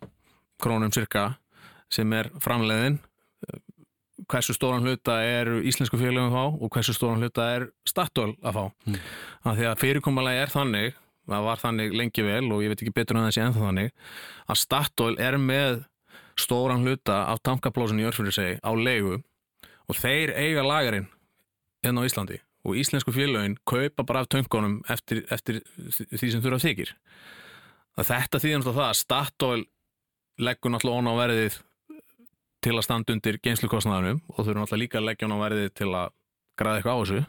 krónum 0.62 0.92
cirka 0.92 1.36
sem 1.90 2.12
er 2.12 2.28
framleiðin 2.38 2.98
hversu 4.30 4.54
stóran 4.54 4.84
hluta 4.84 5.16
er 5.24 5.48
íslensku 5.66 5.98
félagum 5.98 6.30
að 6.30 6.36
fá 6.36 6.44
og 6.62 6.70
hversu 6.76 6.94
stóran 6.94 7.18
hluta 7.22 7.48
er 7.56 7.64
Statoil 7.88 8.36
að 8.44 8.54
fá 8.54 8.64
Mm. 8.86 8.98
af 9.44 9.56
því 9.56 9.64
að 9.72 9.78
fyrirkommalagi 9.82 10.42
er 10.42 10.46
þannig 10.52 10.94
það 11.28 11.48
var 11.48 11.62
þannig 11.62 11.96
lengi 11.96 12.26
vel 12.26 12.44
og 12.50 12.62
ég 12.64 12.72
veit 12.72 12.82
ekki 12.82 12.94
betur 12.94 13.18
en 13.20 13.32
sé 13.32 13.42
ennþá 13.44 13.66
þannig 13.68 13.90
að 14.48 14.60
Statoil 14.62 15.18
er 15.22 15.38
með 15.40 15.82
stóran 16.40 16.86
hluta 16.86 17.24
af 17.30 17.42
tankaplósun 17.46 18.00
í 18.00 18.06
örfyrir 18.08 18.34
segi 18.34 18.56
á 18.58 18.70
leigu 18.74 19.20
og 19.88 19.98
þeir 19.98 20.32
eiga 20.34 20.64
lagarinn 20.66 21.10
hérna 21.84 22.02
á 22.02 22.08
Íslandi 22.08 22.40
og 22.62 22.78
íslensku 22.78 23.12
félagin 23.14 23.58
kaupa 23.66 24.04
bara 24.06 24.22
af 24.22 24.30
töngunum 24.30 24.80
eftir, 24.90 25.24
eftir 25.34 25.60
því 26.14 26.30
sem 26.30 26.42
þurfa 26.42 26.62
þykir. 26.62 26.94
Að 27.98 28.08
þetta 28.08 28.40
þýðir 28.40 28.60
náttúrulega 28.60 28.78
það 28.78 28.88
að 28.88 29.00
Statoil 29.00 29.64
leggur 30.38 30.72
náttúrulega 30.72 31.02
ón 31.02 31.10
á 31.10 31.14
verðið 31.18 31.58
til 32.62 32.76
að 32.76 32.84
standa 32.86 33.16
undir 33.16 33.38
geinslukostnaðanum 33.42 34.22
og 34.30 34.38
þurfa 34.38 34.60
náttúrulega 34.60 34.82
líka 34.84 35.00
að 35.00 35.08
leggja 35.10 35.28
ón 35.28 35.36
á 35.36 35.42
verðið 35.42 35.72
til 35.80 35.90
að 35.90 36.14
græða 36.60 36.78
eitthvað 36.78 36.94
á 36.94 37.00
þessu 37.02 37.24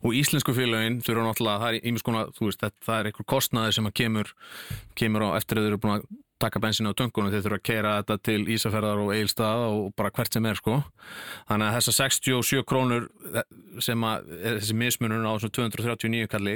og 0.00 0.16
íslensku 0.16 0.54
félagin 0.56 0.98
þurfa 1.04 1.26
náttúrulega, 1.28 1.60
það 1.62 1.76
er 1.76 1.86
ímiskona, 1.90 2.24
þú 2.36 2.48
veist, 2.48 2.66
það, 2.80 2.96
er 2.96 3.10
einhver 3.10 3.28
kostnaði 3.34 3.76
sem 3.76 3.92
kemur, 4.02 4.34
kemur 4.98 5.26
á 5.26 5.28
eftir 5.38 5.60
að 5.60 5.66
þau 5.66 5.70
eru 5.70 5.80
búin 5.84 5.96
að 5.98 6.10
taka 6.40 6.60
bensinu 6.62 6.92
á 6.92 6.96
töngunum, 6.96 7.32
þeir 7.32 7.42
þurfa 7.44 7.58
að 7.60 7.66
keira 7.68 7.96
þetta 7.98 8.16
til 8.24 8.40
Ísafjörðar 8.54 9.02
og 9.02 9.10
Eilstað 9.12 9.64
og 9.66 9.90
bara 9.92 10.12
hvert 10.16 10.32
sem 10.32 10.46
er 10.48 10.56
sko. 10.56 10.78
Þannig 11.50 11.66
að 11.66 11.74
þessar 11.76 11.96
67 11.98 12.62
krónur 12.70 13.10
sem 13.84 14.06
að, 14.08 14.30
er 14.40 14.56
þessi 14.62 14.76
mismunur 14.80 15.26
á 15.28 15.36
þessum 15.36 15.52
239 15.58 16.30
kalli, 16.32 16.54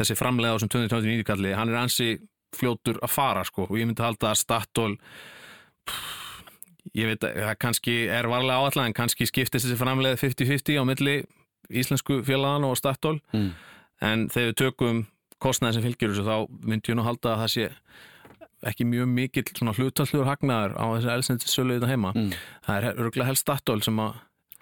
þessi 0.00 0.16
framlega 0.16 0.54
á 0.54 0.56
þessum 0.56 0.72
239 0.72 1.28
kalli, 1.28 1.52
hann 1.52 1.74
er 1.74 1.82
ansi 1.82 2.14
fljótur 2.54 3.00
að 3.02 3.12
fara 3.12 3.44
sko 3.46 3.68
og 3.68 3.78
ég 3.78 3.88
myndi 3.88 4.04
halda 4.04 4.32
að 4.32 4.40
Statoil 4.40 4.96
ég 6.94 7.10
veit 7.10 7.24
að 7.26 7.40
það 7.40 7.56
kannski 7.64 7.96
er 8.12 8.28
varlega 8.30 8.60
áallega 8.60 8.90
en 8.90 8.96
kannski 8.96 9.26
skiptist 9.28 9.66
þessi 9.66 9.80
framlega 9.80 10.20
50-50 10.20 10.78
á 10.78 10.84
milli 10.86 11.16
íslensku 11.70 12.22
félagan 12.24 12.64
og 12.64 12.76
Statoil 12.76 13.20
Mm. 13.32 13.50
en 14.02 14.28
þegar 14.28 14.52
við 14.52 14.56
tökum 14.60 15.06
kostnæði 15.40 15.72
sem 15.74 15.82
fylgjur 15.82 16.12
þessu 16.14 16.24
þá 16.24 16.36
myndi 16.64 16.90
ég 16.92 16.96
nú 16.96 17.02
halda 17.04 17.34
að 17.34 17.40
það 17.44 17.50
sé 17.54 17.70
ekki 18.64 18.84
mjög 18.88 19.08
mikill 19.12 19.44
svona 19.52 19.74
hlutallur 19.76 20.24
hagnaður 20.28 20.72
á 20.80 20.84
þessi 20.96 21.10
elsendisölu 21.14 21.74
þetta 21.78 21.90
heima 21.90 22.12
Mm. 22.14 22.30
það 22.66 22.76
er 22.88 22.94
örgulega 22.94 23.26
helst 23.26 23.42
Statoil 23.46 23.82
sem, 23.82 23.98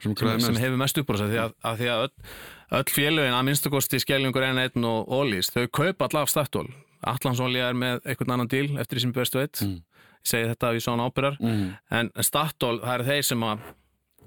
Sem 0.03 0.17
sem, 0.41 0.57
hefur 0.59 0.77
mest 0.77 0.99
upp 0.99 1.07
á 1.11 1.15
þessu 1.15 1.29
því 1.31 1.39
að, 1.39 1.53
að 1.63 1.77
því 1.79 1.87
að 1.93 2.01
öll, 2.03 2.13
öll 2.73 2.91
félögin 2.91 3.37
að 3.39 3.45
minnstakosti 3.47 4.01
Skellingur 4.03 4.43
N1 4.43 4.85
og 4.85 5.07
Ólís 5.15 5.53
þau 5.55 5.69
kaupa 5.71 6.09
allaf 6.09 6.29
Statoil 6.33 6.73
Allansolja 7.07 7.69
er 7.69 7.75
með 7.75 8.01
einhvern 8.07 8.33
annan 8.35 8.49
díl 8.51 8.77
eftir 8.79 8.99
því 8.99 9.01
sem 9.01 9.13
bestu 9.13 9.39
veit 9.39 9.61
Mm. 9.63 9.77
ég 9.79 10.27
segi 10.27 10.49
þetta 10.51 10.67
að 10.71 10.75
við 10.75 10.83
svona 10.83 11.07
ábyrjar 11.07 11.37
Mm. 11.41 11.77
en 11.91 12.11
Statoil, 12.23 12.81
það 12.81 12.95
eru 12.95 13.05
þeir 13.05 13.23
sem 13.25 13.41
að 13.41 13.59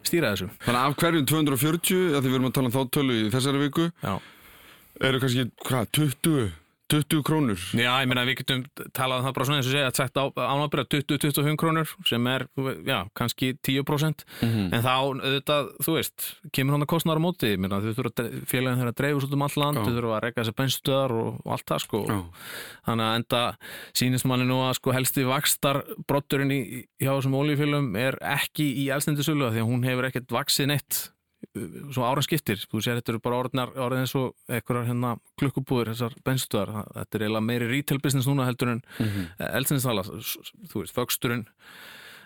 stýra 0.10 0.34
þessu 0.34 0.50
Þannig 0.66 0.82
af 0.82 0.98
hverjum 1.02 1.26
240, 1.32 2.04
að 2.16 2.22
því 2.22 2.32
við 2.32 2.38
erum 2.40 2.50
að 2.50 2.56
tala 2.58 2.72
um 2.72 2.76
þá 2.76 2.94
tölu 2.98 3.18
í 3.20 3.26
þessari 3.34 3.64
viku, 3.66 3.88
Já. 4.04 4.14
eru 5.10 5.22
kannski, 5.24 5.48
hvað, 5.66 5.90
20, 6.00 6.46
20 6.94 7.24
krónur. 7.26 7.58
Já, 7.74 7.90
ég 8.04 8.08
meina 8.12 8.24
við 8.28 8.36
getum 8.44 8.60
talað 8.94 9.24
um 9.24 9.26
það 9.26 9.34
bara 9.38 9.46
svona 9.48 9.58
eins 9.58 9.68
og 9.70 9.74
segja 9.74 9.88
að 9.90 9.96
þetta 10.04 10.26
ánábyrja 10.38 10.86
20-25 10.94 11.56
krónur 11.58 11.94
sem 12.06 12.28
er, 12.30 12.46
já, 12.86 12.98
kannski 13.18 13.54
10% 13.66 14.26
Mm. 14.46 14.68
en 14.76 14.84
þá, 14.84 14.92
auðvitað, 14.94 15.70
þú 15.82 15.96
veist 15.96 16.26
kemur 16.54 16.76
hann 16.76 16.86
að 16.86 16.92
kostnaður 16.94 17.22
á 17.22 17.26
móti, 17.26 17.50
ég 17.56 17.60
meina 17.64 17.80
þau 17.82 17.96
þurfa 17.98 18.26
félagin 18.46 18.80
þeirra 18.82 18.94
að 18.94 19.00
dreifast 19.00 19.26
út 19.30 19.34
um 19.38 19.46
all 19.48 19.58
land, 19.64 19.78
þau 19.82 19.96
þurfa 19.96 20.14
að 20.20 20.24
reyka 20.28 20.42
þessi 20.44 20.56
bennstöðar 20.62 21.16
og, 21.16 21.32
og 21.46 21.56
allt 21.56 21.66
það 21.72 21.82
sko 21.86 22.04
Já. 22.06 22.20
þannig 22.86 23.06
að 23.10 23.18
enda 23.22 23.42
sýnist 23.98 24.30
manni 24.30 24.46
nú 24.50 24.60
að 24.68 24.76
sko 24.78 24.94
helsti 24.96 25.26
vakstar 25.30 25.82
brotturinn 26.06 26.54
í, 26.54 26.62
hjá 27.02 27.12
þessum 27.16 27.40
ólífélum 27.42 27.90
er 27.98 28.20
ekki 28.36 28.70
í 28.86 28.88
elstendisölu 28.94 29.50
því 29.56 29.64
að 29.66 29.70
hún 29.74 29.86
hefur 29.90 30.10
ekkert 30.12 30.30
vaksið 30.38 30.70
neitt 30.76 31.02
uh, 31.56 31.92
svo 31.94 32.06
ára 32.08 32.24
skiptir, 32.26 32.62
þú 32.72 32.82
sér 32.84 33.00
þetta 33.00 33.16
eru 33.16 33.24
bara 33.26 33.42
orðnar, 33.44 33.74
orðin 33.88 34.06
eins 34.06 34.16
og 34.20 34.36
einhverjar 34.50 34.90
hérna 34.90 35.16
klukkubúður 35.40 35.94
þessar 35.94 36.18
bennstöðar, 36.26 36.74
þetta 36.94 37.18
er 37.18 37.28
eiginlega 37.28 37.50
meiri 37.50 37.72
retail 37.72 38.02
business 38.04 38.30
núna 38.30 38.48
heldur 38.50 38.76
en 38.76 38.82
Mm 39.00 39.06
mm 39.06 39.12
-hmm. 39.12 39.56
elstendisala, 39.58 40.04
þú 40.04 40.80
veist, 40.82 40.98
vöxturinn 40.98 41.46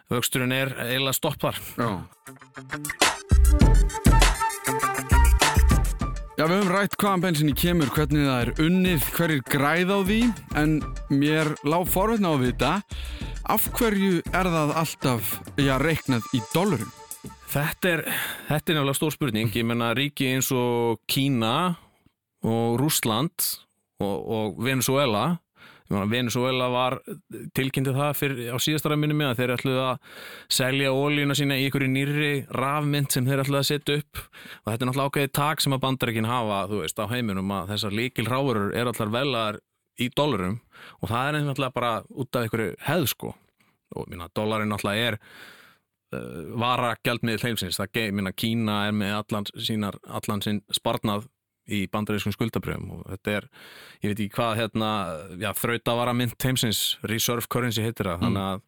vöxturinn 0.09 0.51
er 0.51 0.73
eiginlega 0.77 1.13
stopp 1.13 1.41
þar 1.41 1.55
Já. 1.77 1.89
Já, 6.39 6.45
við 6.47 6.53
höfum 6.55 6.69
rætt 6.71 6.93
hvaðan 6.95 7.23
bensinni 7.25 7.51
kemur, 7.51 7.89
hvernig 7.91 8.21
það 8.23 8.37
er 8.45 8.51
unnið, 8.63 9.07
hverjir 9.17 9.41
græð 9.43 9.89
á 9.91 9.99
því, 10.07 10.19
en 10.61 10.77
mér 11.11 11.51
lág 11.67 11.83
forveitna 11.91 12.31
á 12.31 12.33
að 12.37 12.45
vita, 12.45 12.69
af 13.43 13.65
hverju 13.75 14.21
er 14.31 14.51
það 14.55 14.71
alltaf, 14.85 15.33
já, 15.59 15.75
reiknað 15.83 16.31
í 16.31 16.39
dólarum? 16.53 16.98
Þetta 17.49 17.89
er, 17.89 18.01
þetta 18.45 18.69
er 18.69 18.77
nefnilega 18.77 18.97
stór 18.97 19.13
spurning. 19.15 19.49
Ég 19.57 19.65
menna 19.65 19.89
ríki 19.97 20.27
eins 20.29 20.51
og 20.53 20.99
Kína 21.09 21.73
og 22.45 22.75
Rússland 22.77 23.33
og, 24.03 24.17
og 24.21 24.59
Venezuela. 24.61 25.39
Ég 25.89 25.95
meina, 25.95 26.05
Venezuela 26.11 26.67
var 26.69 26.99
tilkynnti 27.57 27.95
það 27.95 28.13
fyrir, 28.19 28.43
á 28.53 28.57
síðastara 28.61 28.99
minni 29.01 29.17
með 29.17 29.31
að 29.31 29.41
þeir 29.41 29.55
ætluðu 29.55 29.81
að 29.87 30.13
selja 30.59 30.93
ólíuna 30.93 31.39
sína 31.39 31.57
í 31.57 31.65
einhverju 31.65 31.89
nýrri 31.89 32.31
rafmynd 32.53 33.09
sem 33.15 33.25
þeir 33.25 33.41
ætluðu 33.41 33.63
að 33.63 33.67
setja 33.71 33.97
upp 34.03 34.21
og 34.21 34.69
þetta 34.69 34.77
er 34.77 34.91
náttúrulega 34.91 35.09
ákveðið 35.09 35.35
tak 35.41 35.65
sem 35.65 35.73
að 35.73 35.83
bandarækin 35.87 36.29
hafa, 36.29 36.63
þú 36.69 36.85
veist, 36.85 37.01
á 37.01 37.05
heiminum 37.09 37.57
að 37.57 37.73
þessar 37.73 37.97
líkil 38.03 38.29
ráurur 38.29 38.77
er 38.77 38.93
allar 38.93 39.15
velar 39.17 39.63
í 39.97 40.13
dólarum 40.13 40.59
og 41.01 41.09
það 41.09 41.31
er 41.31 41.41
náttúrulega 41.47 41.79
bara 41.81 41.95
út 42.13 42.29
af 42.37 42.45
einhverju 42.45 42.81
hefð 42.85 43.13
sko 43.17 43.33
og 43.33 44.03
ég 44.05 44.13
meina, 44.13 44.29
dólarin 44.37 44.69
náttúrulega 44.69 45.15
er 45.15 45.23
vara 46.59 46.95
gjaldmiðl 47.05 47.43
heimsins. 47.47 47.77
Það 47.79 47.91
geið, 47.99 48.13
minna 48.19 48.31
Kína 48.33 48.77
er 48.89 48.95
með 48.97 49.13
allan, 49.19 49.45
sínar, 49.61 49.97
allan 50.07 50.41
sinn 50.45 50.61
sparnað 50.73 51.27
í 51.69 51.83
bandarískum 51.93 52.33
skuldabrjöfum 52.33 52.95
og 52.95 53.03
þetta 53.11 53.35
er, 53.37 53.45
ég 54.01 54.09
veit 54.15 54.23
ekki 54.23 54.35
hvað 54.39 54.55
hérna, 54.57 54.87
já, 55.37 55.51
þrautavara 55.53 56.15
mynd 56.17 56.33
heimsins 56.41 56.79
reserve 57.05 57.45
currency 57.51 57.83
heitir 57.85 58.09
það. 58.09 58.23
Þannig 58.25 58.47
að, 58.47 58.63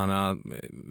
þannig 0.00 0.16
að 0.16 0.40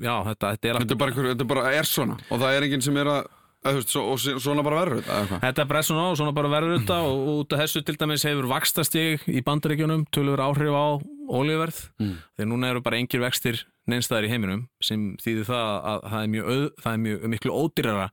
já, 0.06 0.14
þetta, 0.30 0.54
þetta 0.54 0.72
er 0.72 0.80
Þetta 0.80 0.96
er 0.96 1.02
bara, 1.04 1.12
einhver, 1.12 1.28
þetta 1.34 1.50
bara 1.52 1.74
er 1.76 1.90
svona 1.92 2.16
og 2.30 2.40
það 2.40 2.56
er 2.56 2.68
enginn 2.70 2.86
sem 2.88 3.00
er 3.04 3.12
að, 3.12 3.28
að 3.68 3.80
veist, 3.82 3.92
svo, 3.92 4.06
og 4.14 4.24
svona 4.24 4.64
bara 4.64 4.80
verður 4.80 5.02
þetta? 5.04 5.40
Þetta 5.44 5.64
er 5.66 5.70
bara 5.74 5.84
svona 5.90 6.06
og 6.14 6.18
svona 6.22 6.36
bara 6.40 6.52
verður 6.56 6.78
þetta 6.80 7.00
og 7.10 7.28
út 7.34 7.56
af 7.58 7.64
þessu 7.66 7.84
til 7.90 7.98
dæmis 8.00 8.24
hefur 8.30 8.48
vakstastig 8.54 9.28
í 9.28 9.44
bandaríkjunum 9.44 10.06
tölur 10.16 10.40
áhrif 10.48 10.72
á 10.72 10.88
ólíuverð 11.30 11.82
Mm. 12.00 12.16
þegar 12.40 12.48
núna 12.54 12.72
eru 12.72 12.82
bara 12.82 12.98
engir 13.04 13.20
vextir 13.22 13.60
neinstæðar 13.90 14.28
í 14.28 14.32
heiminum 14.32 14.64
sem 14.84 15.12
þýðir 15.22 15.50
það 15.50 15.70
að 15.92 16.08
það 16.08 16.24
er 16.24 16.32
mjög, 16.36 16.50
auð, 16.54 16.66
það 16.84 16.96
er 16.96 17.04
mjög 17.06 17.30
miklu 17.34 17.60
ódýrara 17.60 18.10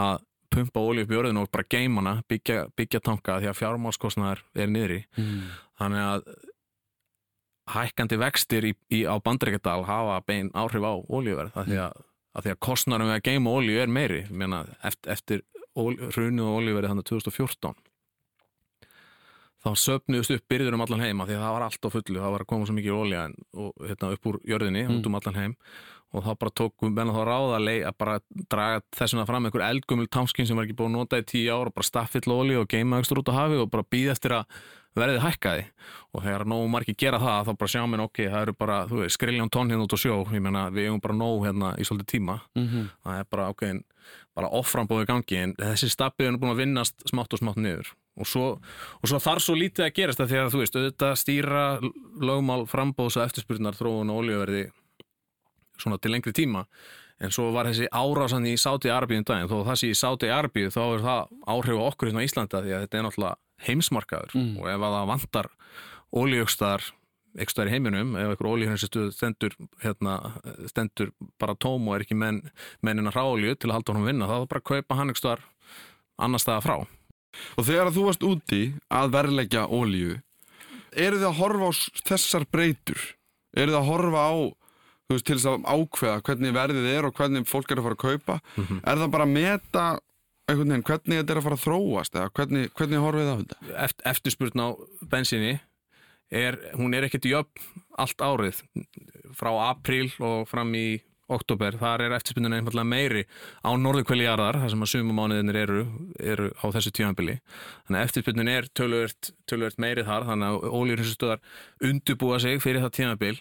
að 0.00 0.26
pumpa 0.50 0.82
ólíu 0.82 1.06
upp 1.06 1.12
í 1.14 1.18
orðinu 1.20 1.44
og 1.44 1.50
bara 1.54 1.68
geima 1.70 2.02
hana, 2.02 2.14
byggja, 2.30 2.62
byggja 2.78 3.00
tanka 3.06 3.38
því 3.38 3.50
að 3.50 3.58
fjármálskostnaðar 3.60 4.44
er 4.58 4.72
niðri. 4.72 5.02
Mm. 5.18 5.50
þannig 5.80 6.06
að 6.06 6.24
hækkandi 7.70 8.18
vextir 8.18 8.66
í, 8.66 8.72
í, 8.90 9.04
á 9.06 9.14
bandaríkjadal 9.22 9.84
hafa 9.86 10.18
bein 10.26 10.50
áhrif 10.58 10.82
á 10.82 10.92
ólíuverð 11.06 11.54
af 11.54 11.68
því 11.68 11.78
að, 11.84 12.00
að, 12.34 12.46
því 12.46 12.54
að 12.54 12.60
kostnarum 12.66 13.10
við 13.10 13.16
að 13.18 13.26
geima 13.28 13.54
ólíu 13.54 13.78
er 13.82 13.92
meiri. 13.92 14.24
Meina, 14.30 14.64
eftir, 14.82 15.12
eftir 15.14 15.44
hrunið 15.76 16.48
og 16.48 16.58
ólíuverði 16.58 16.92
þannig 16.92 17.08
2014 17.12 17.78
þá 19.60 19.70
söpnuðust 19.76 20.34
upp 20.36 20.44
byrður 20.48 20.74
um 20.78 20.80
allan 20.86 21.00
heima 21.04 21.26
því 21.28 21.36
að 21.36 21.44
það 21.44 21.54
var 21.56 21.64
allt 21.66 21.84
á 21.84 21.88
fullu, 21.92 22.18
það 22.20 22.32
var 22.34 22.40
að 22.44 22.50
koma 22.52 22.66
svo 22.66 22.74
mikið 22.78 22.94
og, 23.60 23.72
hérna, 23.84 24.12
upp 24.16 24.26
úr 24.30 24.38
jörðinni, 24.48 24.84
Mm. 24.88 24.98
út 25.00 25.06
um 25.06 25.14
allan 25.20 25.34
heim. 25.40 25.56
Og 26.12 26.24
þá 26.24 26.38
bara 26.40 26.50
tókum 26.50 26.90
menna 26.94 27.12
þá 27.14 27.22
ráða 27.22 27.58
að, 27.86 27.92
bara 27.96 28.18
draga 28.50 28.80
þessuna 28.98 29.26
fram 29.26 29.44
einhver 29.46 29.62
eldgumul 29.62 30.08
támskinn 30.08 30.46
sem 30.46 30.56
var 30.56 30.64
ekki 30.66 30.74
búið 30.74 30.88
að 30.90 30.96
nota 30.98 31.20
í 31.20 31.22
tíu 31.22 31.52
ár 31.54 31.66
og 31.70 31.74
bara 31.74 31.86
staffill 31.86 32.32
olju 32.34 32.60
og 32.60 32.68
geima 32.68 32.98
ekstra 32.98 33.20
út 33.22 33.30
á 33.30 33.34
hafi 33.38 33.60
og 33.62 33.70
bara 33.70 33.84
býða 33.84 34.10
eftir 34.16 34.32
að 34.34 34.44
verðið 34.96 35.22
hækkaði. 35.22 35.64
Og 36.14 36.22
þegar 36.24 36.44
nógu 36.50 36.68
margir 36.68 36.96
gera 36.98 37.18
það 37.22 37.46
þá 37.46 37.52
bara 37.58 37.68
sjá 37.70 37.86
minn 37.86 38.00
ok, 38.02 38.18
það 38.26 38.42
eru 38.42 38.54
bara 38.58 38.86
skriljón 39.06 39.50
tonn 39.54 39.70
hérna 39.70 39.86
út 39.86 39.94
á 39.94 39.98
sjó. 40.02 40.16
Ég 40.34 40.42
meina 40.42 40.66
við 40.74 40.88
eigum 40.90 41.00
bara 41.00 41.14
nóg 41.14 41.46
hérna 41.46 41.76
í 41.78 41.86
svolítið 41.86 42.10
tíma. 42.18 42.40
Mhm. 42.56 42.90
það 43.06 43.18
er 43.20 43.24
bara 43.30 43.48
ok, 43.50 43.62
bara 44.34 44.48
offrambóðu 44.50 45.06
gangi 45.06 45.36
en 45.36 45.54
þessi 45.54 45.90
stappið 45.94 46.26
er 46.26 46.38
búin 46.38 46.50
að 46.56 46.62
vinnast 46.64 47.06
smátt 47.06 47.32
og 47.32 47.38
smátt 47.38 47.56
niður 47.62 47.86
og 48.20 48.28
svo, 48.28 48.46
og 49.00 49.10
svo 49.10 49.20
þarf 49.22 49.44
svo 49.44 49.56
lítið 49.58 49.86
að 49.86 49.94
gerast 49.96 50.20
það 50.20 50.32
því 50.32 50.40
að 50.40 50.52
þú 50.54 50.62
veist, 50.62 50.78
auðvitað 50.78 51.18
stýra 51.20 51.64
lögmál 52.30 52.62
frambóðs 52.70 53.18
og 53.18 53.26
eftirspurnar 53.26 53.78
þróun 53.78 54.12
og 54.12 54.22
olíuverði 54.22 54.64
svona 55.80 56.00
til 56.00 56.12
lengri 56.14 56.34
tíma. 56.36 56.66
En 57.20 57.32
svo 57.32 57.50
var 57.52 57.68
þessi 57.68 57.88
árásan 57.92 58.46
í 58.48 58.54
Sáti 58.60 58.88
Arbíðum 58.92 59.26
daginn, 59.28 59.50
þó 59.50 59.66
það 59.66 59.80
sé 59.80 59.90
í 59.92 59.98
Sáti 59.98 60.30
Arbíðu 60.32 60.72
þá 60.72 60.80
er 60.84 61.02
það 61.04 61.34
áhrif 61.52 61.80
á 61.80 61.84
okkur 61.84 62.08
hérna 62.08 62.24
á 62.24 62.26
Íslanda 62.28 62.62
því 62.64 62.72
að 62.72 62.84
þetta 62.86 62.98
er 62.98 63.04
náttúrulega 63.06 63.66
heimsmarkaður. 63.66 64.36
Mm. 64.38 64.54
og 64.56 64.70
ef 64.72 64.86
að 64.86 64.96
það 64.96 65.10
vantar 65.10 65.50
olíugstar 66.20 66.86
ekki 67.38 67.54
staðar 67.54 67.70
í 67.70 67.74
heiminum, 67.76 68.14
ef 68.18 68.32
einhver 68.32 68.48
olíuhrensistuð 68.50 69.10
stendur, 69.14 69.54
hérna, 69.84 70.16
stendur 70.70 71.12
bara 71.38 71.54
tóm 71.54 71.86
og 71.86 71.94
er 71.94 72.06
ekki 72.06 72.16
menn, 72.18 72.40
mennin 72.82 73.10
að 73.10 73.20
ráolíu 73.20 73.54
til 73.54 73.70
að 73.70 73.76
halda 73.78 73.94
honum 73.94 74.08
vinna, 74.08 74.26
þá 74.26 74.34
er 74.34 74.40
það 74.40 74.48
bara 74.54 74.62
að 74.64 74.70
kaupa 74.72 74.98
hann 74.98 75.12
ekki 75.12 75.22
staðar 75.22 75.44
annar 76.20 76.42
staðar 76.42 76.66
frá 76.66 76.76
Og 77.56 77.66
þegar 77.68 77.92
þú 77.94 78.06
varst 78.08 78.26
úti 78.26 78.62
að 78.90 79.12
verleggja 79.14 79.66
ólíu, 79.70 80.18
eru 80.92 81.20
þið 81.20 81.28
að 81.30 81.38
horfa 81.40 81.70
á 81.70 81.72
þessar 82.10 82.46
breytur? 82.50 83.00
Eru 83.56 83.72
þið 83.72 83.80
að 83.80 83.90
horfa 83.90 84.24
á, 84.26 84.32
þú 85.06 85.16
veist, 85.16 85.26
til 85.26 85.36
þess 85.38 85.50
að 85.50 85.66
ákveða 85.70 86.22
hvernig 86.28 86.54
verðið 86.54 86.88
er 86.90 87.08
og 87.08 87.14
hvernig 87.18 87.48
fólk 87.50 87.70
er 87.70 87.80
að 87.80 87.88
fara 87.88 87.98
að 87.98 88.04
kaupa? 88.06 88.40
Mhm. 88.56 88.80
Er 88.84 89.02
það 89.02 89.10
bara 89.14 89.26
að 89.26 89.34
meta 89.36 89.84
einhvern 90.50 90.72
veginn 90.74 90.86
hvernig 90.86 91.20
þetta 91.20 91.34
er 91.34 91.40
að 91.40 91.46
fara 91.46 91.58
að 91.58 91.64
þróast 91.66 92.16
eða 92.18 92.30
hvernig, 92.34 92.70
hvernig 92.74 93.04
horfið 93.04 93.28
það 93.28 93.34
á 93.34 93.40
þetta? 93.40 93.58
Eft, 93.84 94.02
eftirspurn 94.10 94.64
á 94.64 94.68
bensinni 95.10 95.52
er, 96.30 96.58
hún 96.78 96.94
er 96.94 97.06
ekkert 97.06 97.28
jöfn 97.30 97.84
allt 97.98 98.22
árið 98.22 98.62
frá 99.38 99.50
apríl 99.70 100.10
og 100.18 100.48
fram 100.50 100.74
í 100.74 101.00
oktober, 101.36 101.76
þar 101.80 102.04
er 102.06 102.14
eftirspunnin 102.16 102.56
einfallega 102.58 102.88
meiri 102.90 103.24
á 103.62 103.70
norðurkvæli 103.78 104.26
jarðar, 104.26 104.58
þar 104.62 104.72
sem 104.74 104.84
að 104.86 104.90
sumamániðinir 104.92 105.58
eru, 105.62 105.82
eru 106.20 106.48
á 106.58 106.66
þessu 106.74 106.92
tímanbili 106.96 107.36
þannig 107.86 107.98
að 108.00 108.06
eftirspunnin 108.08 108.52
er 108.52 108.68
tölvöld, 108.76 109.32
meiri 109.82 110.06
þar, 110.06 110.26
þannig 110.30 110.48
að 110.48 110.70
ólýrinsustöðar 110.80 111.44
undubúa 111.90 112.40
sig 112.42 112.62
fyrir 112.62 112.82
það 112.84 112.96
tímanbil 112.98 113.36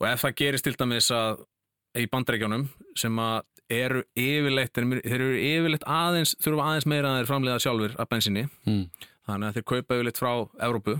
og 0.00 0.06
ef 0.10 0.24
það 0.26 0.36
gerist 0.42 0.68
til 0.68 0.76
dæmis 0.80 1.10
að 1.14 1.42
í 1.94 2.06
bandreikjónum 2.10 2.68
sem 2.98 3.18
að 3.22 3.42
eru 3.74 4.02
yfirleitt, 4.18 4.74
þeir 4.76 5.14
eru 5.16 5.28
yfirleitt 5.40 5.86
aðeins, 5.88 6.34
þurfa 6.42 6.66
aðeins 6.68 6.86
meira 6.90 7.10
að 7.12 7.20
þeir 7.22 7.28
framleiða 7.30 7.62
sjálfur 7.64 7.94
af 8.02 8.10
bensinni 8.10 8.42
Mm. 8.66 8.86
þannig 9.24 9.48
að 9.48 9.54
þeir 9.58 9.66
kaupa 9.70 9.94
yfirleitt 9.98 10.20
frá 10.20 10.32
Evrópu 10.66 10.98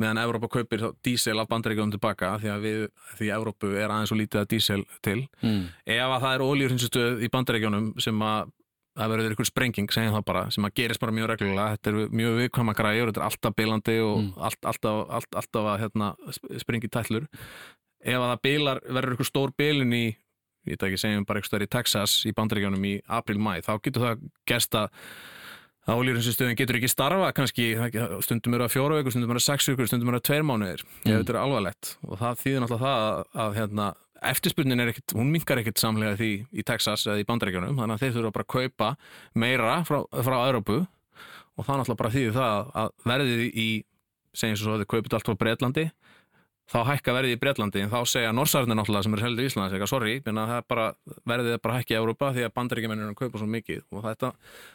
meðan 0.00 0.18
Evrópa 0.24 0.48
kaupir 0.50 0.80
dísel 1.06 1.38
af 1.38 1.48
bandaríkjum 1.48 1.92
tilbaka 1.94 2.32
því 2.42 2.48
að 2.50 2.60
við, 2.66 2.88
því 3.18 3.28
Evrópu 3.36 3.70
er 3.78 3.88
aðeins 3.94 4.12
og 4.12 4.18
lítið 4.18 4.40
að 4.42 4.48
dísel 4.54 4.82
til 5.02 5.20
Mm. 5.42 5.68
ef 5.86 6.10
að 6.16 6.20
það 6.24 6.34
er 6.34 6.44
ólíurhinsustöð 6.48 7.22
í 7.22 7.30
bandaríkjunum 7.30 7.92
sem 8.00 8.18
að 8.26 8.50
það 8.94 9.10
verður 9.10 9.32
ykkur 9.34 9.46
sprenging, 9.50 9.88
segjum 9.90 10.14
það 10.14 10.24
bara 10.24 10.42
sem 10.54 10.64
að 10.64 10.74
gerist 10.78 11.00
bara 11.02 11.12
mjög 11.12 11.28
reglulega, 11.32 11.76
þetta 11.76 11.90
er 11.90 12.08
mjög 12.14 12.34
viðkvæma 12.42 12.74
græjur, 12.78 13.08
þetta 13.10 13.20
er 13.22 13.28
alltaf 13.28 13.54
bilandi 13.58 13.96
og 14.06 14.18
Mm. 14.18 14.32
allt, 14.38 14.60
alltaf, 14.64 14.98
allt, 15.10 15.30
alltaf 15.34 15.64
að 15.72 15.80
hérna, 15.82 16.10
sp- 16.30 16.52
springi 16.62 16.88
tællur 16.90 17.26
ef 18.04 18.14
að 18.20 18.30
það 18.30 18.42
bilar, 18.42 18.80
verður 18.86 19.14
ykkur 19.16 19.30
stór 19.30 19.50
bilun 19.58 19.92
í 19.92 20.04
ég 20.66 20.78
veit 20.78 20.82
ekki, 20.88 20.96
segjum 21.02 21.26
bara 21.26 21.40
eitthvað 21.40 21.62
í 21.66 21.70
Texas 21.70 22.24
í 22.24 22.32
bandaríkjunum 22.32 22.84
í 22.86 23.00
april-mæ, 23.08 23.60
þá 23.66 23.72
getur 23.82 24.02
það 24.06 24.30
gerst 24.46 24.74
ólýrinsustöðin 25.88 26.56
getur 26.56 26.78
ekki 26.78 26.88
starfa 26.88 27.32
kannski, 27.36 27.66
stundum 28.24 28.54
eru 28.56 28.64
að 28.66 28.72
fjóra 28.72 28.96
vikur, 29.00 29.12
stundum 29.12 29.34
eru 29.34 29.42
að 29.42 29.46
sex 29.50 29.68
vikur, 29.68 29.88
stundum 29.90 30.08
eru 30.12 30.20
að 30.20 30.26
tveir 30.30 30.46
mánuðir 30.48 30.80
ef 30.80 30.86
Mm. 31.04 31.18
þetta 31.20 31.34
er 31.34 31.40
alvarlegt 31.42 31.90
og 32.08 32.18
það 32.22 32.38
þýðir 32.44 32.62
náttúrulega 32.64 32.84
það 32.84 33.04
að, 33.04 33.24
að 33.44 33.58
hérna, 33.58 33.88
eftirspurnin 34.24 34.80
er 34.80 34.92
ekkit, 34.94 35.12
hún 35.18 35.32
minkar 35.34 35.60
ekkit 35.60 35.82
samlega 35.82 36.16
því 36.16 36.30
í 36.56 36.62
Texas 36.64 37.04
eða 37.06 37.20
í 37.20 37.26
bandaríkjunum 37.28 37.76
þannig 37.76 37.98
að 37.98 38.04
þeir 38.06 38.14
þurfa 38.16 38.32
bara 38.38 38.46
að 38.48 38.54
kaupa 38.54 38.88
meira 39.34 39.74
frá, 39.84 39.98
frá 40.24 40.36
Európu 40.48 40.78
og 40.80 41.66
það 41.68 41.76
náttúrulega 41.82 42.00
bara 42.00 42.14
þýðir 42.16 42.32
það 42.38 42.72
að 42.80 42.88
verðið 43.12 43.42
í 43.52 43.68
segjum 44.34 44.56
svo 44.62 44.72
að 44.74 44.80
þið 44.84 44.90
kaupið 44.94 45.18
allt 45.18 45.28
frá 45.28 45.36
Bretlandi 45.44 45.84
þá 46.70 46.78
hækka 46.88 47.14
verðið 47.16 47.34
í 47.34 47.40
Bretlandi 47.40 47.82
en 47.84 47.90
þá 47.92 47.98
segja 48.08 48.32
Norsarnir 48.34 48.78
náttúrulega 48.78 49.06
sem 49.06 49.16
er 49.16 49.24
heldur 49.26 49.44
í 49.44 49.50
Íslands 49.50 49.74
eitthvað 49.74 49.90
sorry, 49.90 50.14
er 50.24 50.84
verðið 51.28 51.56
er 51.56 51.60
bara 51.64 51.76
hækki 51.80 51.94
í 51.94 51.98
Európa 51.98 52.30
því 52.32 52.46
að 52.46 52.54
bandaríkjumennir 52.56 53.04
eru 53.04 53.14
að 53.14 53.20
kaupa 53.20 53.40
svo 53.42 53.48
mikið. 53.52 53.82
Og 53.92 54.06
þetta, 54.06 54.30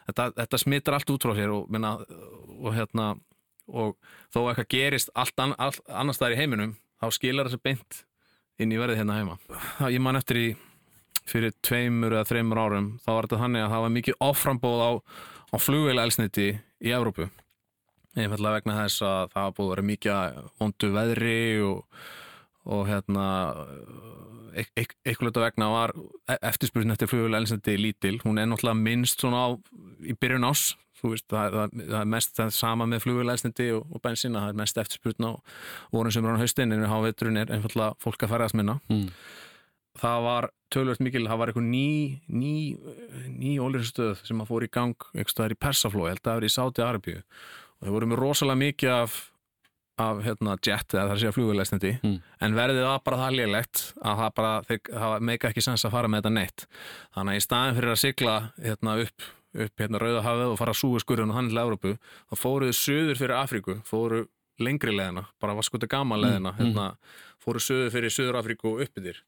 þetta, 0.09 0.27
þetta 0.37 0.61
smittar 0.61 0.99
allt 0.99 1.13
út 1.15 1.25
frá 1.25 1.33
sér 1.39 1.55
og, 1.55 1.65
menna, 1.73 1.95
og 2.59 2.77
hérna 2.77 3.09
og 3.69 3.97
þó 4.33 4.39
eitthvað 4.43 4.69
gerist 4.73 5.11
allt, 5.17 5.35
an, 5.41 5.55
allt 5.57 5.81
annars 5.89 6.19
staðar 6.19 6.37
í 6.37 6.41
heiminum 6.43 6.77
þá 7.01 7.09
skilar 7.15 7.49
þessu 7.49 7.61
beint 7.65 8.01
inn 8.59 8.73
í 8.73 8.79
verðið 8.79 9.01
hérna 9.01 9.19
heima. 9.19 9.37
Ég 9.89 10.01
man 10.03 10.19
eftir 10.19 10.41
í 10.41 10.47
fyrir 11.29 11.53
tveimur 11.65 12.15
eða 12.15 12.27
þreimur 12.29 12.61
árum 12.61 12.89
þá 13.03 13.11
var 13.11 13.27
þetta 13.27 13.43
þannig 13.43 13.65
að 13.65 13.73
það 13.73 13.83
var 13.85 13.93
mikið 13.97 14.23
offrambóð 14.29 14.81
á, 14.81 14.91
á 15.53 15.57
flugveila 15.61 16.05
elsniti 16.07 16.49
í 16.57 16.93
Evrópu 16.95 17.29
einfallega 18.17 18.59
vegna 18.59 18.79
þess 18.83 19.05
að 19.05 19.21
það 19.35 19.45
var 19.45 19.55
búið 19.57 19.67
að 19.67 19.73
vera 19.75 19.87
mikið 19.91 20.41
vondu 20.61 20.91
veðri 20.95 21.39
og, 21.67 22.03
og 22.69 22.83
hérna 22.89 23.27
eitthvað 24.57 25.41
vegna 25.43 25.71
var 25.71 25.95
eftirspursin 26.39 26.95
eftir 26.95 27.11
flugveila 27.11 27.41
elsniti 27.43 27.77
lítil, 27.77 28.17
hún 28.25 28.41
er 28.41 28.49
náttúrulega 28.49 28.81
minnst 28.81 29.21
svona 29.21 29.45
á, 29.45 29.47
í 30.01 30.15
byrjun 30.17 30.47
ás 30.49 30.71
þú 30.99 31.13
veist, 31.13 31.27
það, 31.31 31.55
það, 31.55 31.75
það 31.81 31.99
er 31.99 32.09
mest 32.13 32.33
það 32.37 32.55
sama 32.55 32.87
með 32.89 33.03
flugvélæsnindi 33.05 33.67
og, 33.77 33.85
og 33.93 34.01
bensína, 34.03 34.43
það 34.43 34.53
er 34.53 34.59
mest 34.61 34.81
eftirspurn 34.83 35.29
á 35.29 35.31
vorum 35.93 36.15
sem 36.15 36.25
er 36.25 36.35
á 36.35 36.41
haustin 36.43 36.75
en 36.75 36.89
háveturinn 36.91 37.39
er 37.43 37.53
einfallega 37.55 37.95
fólk 38.03 38.25
að 38.25 38.33
færast 38.33 38.57
minna. 38.59 38.79
Mm. 38.91 39.07
það 39.99 40.25
var 40.27 40.49
tölvöld 40.73 41.01
mikil, 41.03 41.25
það 41.27 41.41
var 41.41 41.51
eitthvað 41.51 41.69
ný 41.69 41.87
ný, 42.27 42.53
ný 43.39 43.55
ólýrinstöð 43.63 44.21
sem 44.27 44.43
að 44.43 44.51
fór 44.51 44.67
í 44.67 44.71
gang 44.71 45.09
eitthvað 45.15 45.55
í 45.55 45.59
Persafló, 45.59 46.05
ég 46.07 46.15
held 46.15 46.23
að 46.23 46.29
það 46.29 46.39
var 46.39 46.47
í 46.47 46.53
Sáti 46.55 46.85
Arabíu 46.85 47.23
og 47.79 47.87
það 47.87 47.95
voru 47.95 48.09
með 48.11 48.21
rosalega 48.23 48.61
mikið 48.63 48.93
af, 48.95 49.17
af 49.99 50.21
hérna, 50.23 50.55
jet 50.63 50.93
eða 50.95 51.05
það 51.07 51.15
að 51.15 51.19
segja 51.23 51.35
flugvélæsnindi 51.35 51.91
Mm. 52.03 52.17
en 52.41 52.55
verðið 52.55 52.83
var 52.87 53.01
bara 53.05 53.17
það 53.23 53.35
lélegt 53.39 53.83
að 54.03 54.21
það 54.23 54.31
bara, 54.35 54.53
þeir, 54.69 54.79
það 54.93 55.19
meika 55.31 55.49
ekki 55.49 55.61
sens 55.65 55.85
að 55.85 55.91
fara 55.91 56.07
með 56.07 56.21
þetta 56.23 56.33
neitt. 56.37 56.65
Þannig 57.15 57.33
að 57.33 57.39
í 57.41 57.45
staðin 57.47 57.75
fyrir 57.79 57.91
að 57.95 58.01
sigla 58.05 58.37
hérna 58.63 58.97
upp 59.03 59.27
upp 59.59 59.81
hérna 59.81 59.97
Rauðahafið 59.97 60.51
og 60.53 60.57
fara 60.59 60.71
að 60.75 60.77
súi 60.77 60.99
skurðun 61.01 61.31
og 61.33 61.35
hann 61.39 61.47
til 61.49 61.57
Európu, 61.57 61.95
þá 62.29 62.35
fóruðu 62.37 62.75
söður 62.77 63.17
fyrir 63.17 63.33
Afríku, 63.39 63.79
fóru 63.83 64.19
lengri 64.61 64.91
leðina 64.93 65.23
bara 65.41 65.55
var 65.57 65.65
skutu 65.65 65.87
gama 65.89 66.19
leðina 66.21 66.51
Mm, 66.53 66.59
hérna, 66.59 66.85
fóru 67.41 67.57
söður 67.63 67.89
fyrir 67.95 68.13
Söður 68.13 68.37
Afríku 68.43 68.75
og 68.75 68.83
uppið 68.85 69.07
þér 69.09 69.21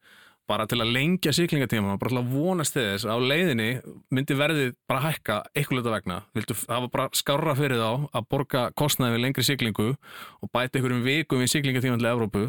bara 0.52 0.68
til 0.70 0.80
að 0.84 0.92
lengja 0.96 1.32
siglingatíma 1.36 1.96
bara 2.02 2.12
til 2.12 2.20
að 2.22 2.32
vonast 2.36 2.76
þess 2.78 3.08
að 3.08 3.16
á 3.16 3.28
leiðinni 3.32 3.68
myndi 4.12 4.38
verðið 4.38 4.74
bara 4.92 5.04
hækka 5.08 5.38
eitthvað 5.56 5.90
vegna, 5.96 6.18
Vildu, 6.36 6.58
það 6.62 6.84
var 6.86 6.92
bara 6.96 7.10
skarra 7.18 7.56
fyrir 7.58 7.80
þá 7.82 7.92
að 8.20 8.28
borga 8.36 8.64
kostnaði 8.78 9.16
við 9.16 9.24
lengri 9.26 9.46
siglingu 9.48 9.88
og 9.96 10.52
bæta 10.52 10.78
einhverjum 10.80 11.06
vikum 11.08 11.42
við 11.44 11.54
siglingatíma 11.56 12.00
til 12.02 12.12
Evrópu 12.12 12.44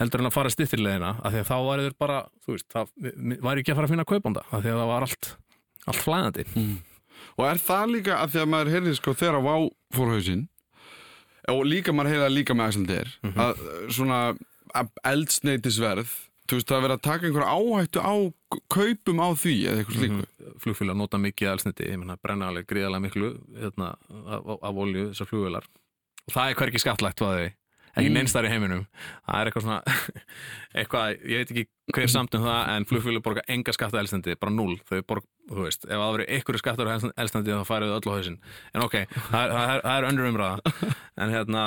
heldur 0.00 0.22
en 0.22 0.30
að 0.30 0.36
fara 0.38 0.52
stittirleðina 0.54 1.12
af 1.20 1.34
því 1.34 1.42
að 1.42 1.50
þá 1.50 1.58
þeir 1.82 1.98
bara, 2.00 2.20
þú 2.46 2.54
veist, 2.56 2.68
það 2.72 3.42
var 3.44 3.60
ekki 3.60 3.72
að 3.74 3.78
fara 3.80 3.88
að 3.90 3.92
finna 3.96 4.08
kaupanda, 4.08 4.46
af 4.50 4.62
því 4.62 4.72
að 4.72 4.80
það 4.80 4.90
var 4.92 5.06
allt 5.08 5.30
allt 5.86 6.02
flæðandi 6.06 6.46
Mm. 6.54 6.80
Og 7.38 7.46
er 7.48 7.58
það 7.62 7.90
líka 7.92 8.16
að 8.18 8.32
því 8.32 8.40
að 8.42 8.48
maður 8.52 8.70
heyrði 8.72 8.92
sko 8.98 9.12
þegar 9.14 9.36
á 9.38 9.42
Vá 9.46 9.54
fór 9.94 10.10
hausinn 10.12 10.42
og 11.52 11.60
líka 11.66 11.94
maður 11.94 12.10
heyrði 12.12 12.24
það 12.26 12.36
líka 12.36 12.56
með 12.58 12.66
Mhm. 13.22 13.38
að 13.40 13.62
svona 13.94 14.18
að 14.74 14.88
eldsneitisverð 15.04 16.10
þú 16.50 16.58
veist 16.58 16.68
það 16.68 16.76
er 16.78 16.84
verið 16.86 16.96
að 16.98 17.04
taka 17.06 17.26
einhver 17.28 17.46
áhættu 17.48 18.02
á 18.02 18.14
kaupum 18.74 19.22
á 19.22 19.28
því 19.38 19.54
eða 19.68 19.78
eitthvað 19.82 19.98
slíku 20.00 20.18
Mhm. 20.22 20.58
flugfélag 20.62 20.96
nota 20.98 21.18
mikið 21.22 21.52
elsniti, 21.54 21.86
ég 21.88 21.98
menna 21.98 22.16
brenna 22.22 22.48
alveg 22.50 22.66
gríðarlega 22.66 23.04
miklu 23.06 23.28
hérna, 23.56 23.94
af, 24.26 24.76
olju 24.76 25.08
þessar 25.12 25.30
flugvélar 25.30 25.64
og 26.28 26.34
það 26.34 26.50
er 26.50 26.54
hverki 26.60 26.80
skattlagt 26.82 27.18
hvað 27.22 27.36
þau 27.38 27.50
ekki 27.92 28.08
Mm. 28.08 28.08
mm. 28.08 28.14
neinstar 28.16 28.46
í 28.46 28.48
heiminum 28.48 28.86
það 29.28 29.36
er 29.40 29.46
eitthvað 29.50 29.64
svona 29.66 29.82
eitthvað, 30.80 31.16
ég 31.28 31.36
veit 31.42 31.50
ekki 31.52 31.64
hver 31.92 32.08
samt 32.08 32.34
um 32.38 32.44
það 32.46 32.68
en 32.76 32.86
flugfélag 32.88 33.22
borga 33.26 33.42
enga 33.52 33.72
skatta 33.76 34.00
elsniti, 34.00 34.36
bara 34.40 34.52
null 34.54 34.78
þau 34.88 35.02
borga, 35.04 35.26
þú 35.50 35.66
veist, 35.66 35.84
ef 35.84 35.92
það 36.00 36.14
verið 36.16 36.30
einhverju 36.36 36.62
skattar 36.62 36.92
elsniti 37.20 37.52
þá 37.52 37.64
færið 37.68 37.92
þau 37.92 37.98
öll 38.00 38.08
á 38.08 38.16
hausinn 38.16 38.38
en 38.74 38.82
ok, 38.86 38.96
það 39.28 39.42
er, 39.44 39.52
það 39.52 39.74
er, 39.74 39.80
er 39.92 40.08
önnur 40.08 40.30
umræða 40.32 40.58
en 41.22 41.34
hérna 41.36 41.64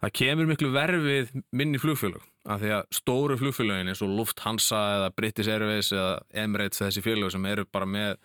það 0.00 0.14
kemur 0.20 0.48
miklu 0.48 0.70
verfið 0.74 1.32
minni 1.56 1.80
flugfélag 1.80 2.24
af 2.50 2.62
því 2.62 2.70
að 2.78 2.86
stóru 2.96 3.36
flugfélagin 3.40 3.92
eins 3.92 4.00
og 4.04 4.14
Lufthansa 4.16 4.80
eða 4.96 5.10
British 5.16 5.52
Airways 5.52 5.92
eða 5.92 6.14
Emirates 6.44 6.80
þessi 6.80 7.04
félag 7.04 7.34
sem 7.34 7.50
eru 7.50 7.66
bara 7.68 7.88
með 7.88 8.16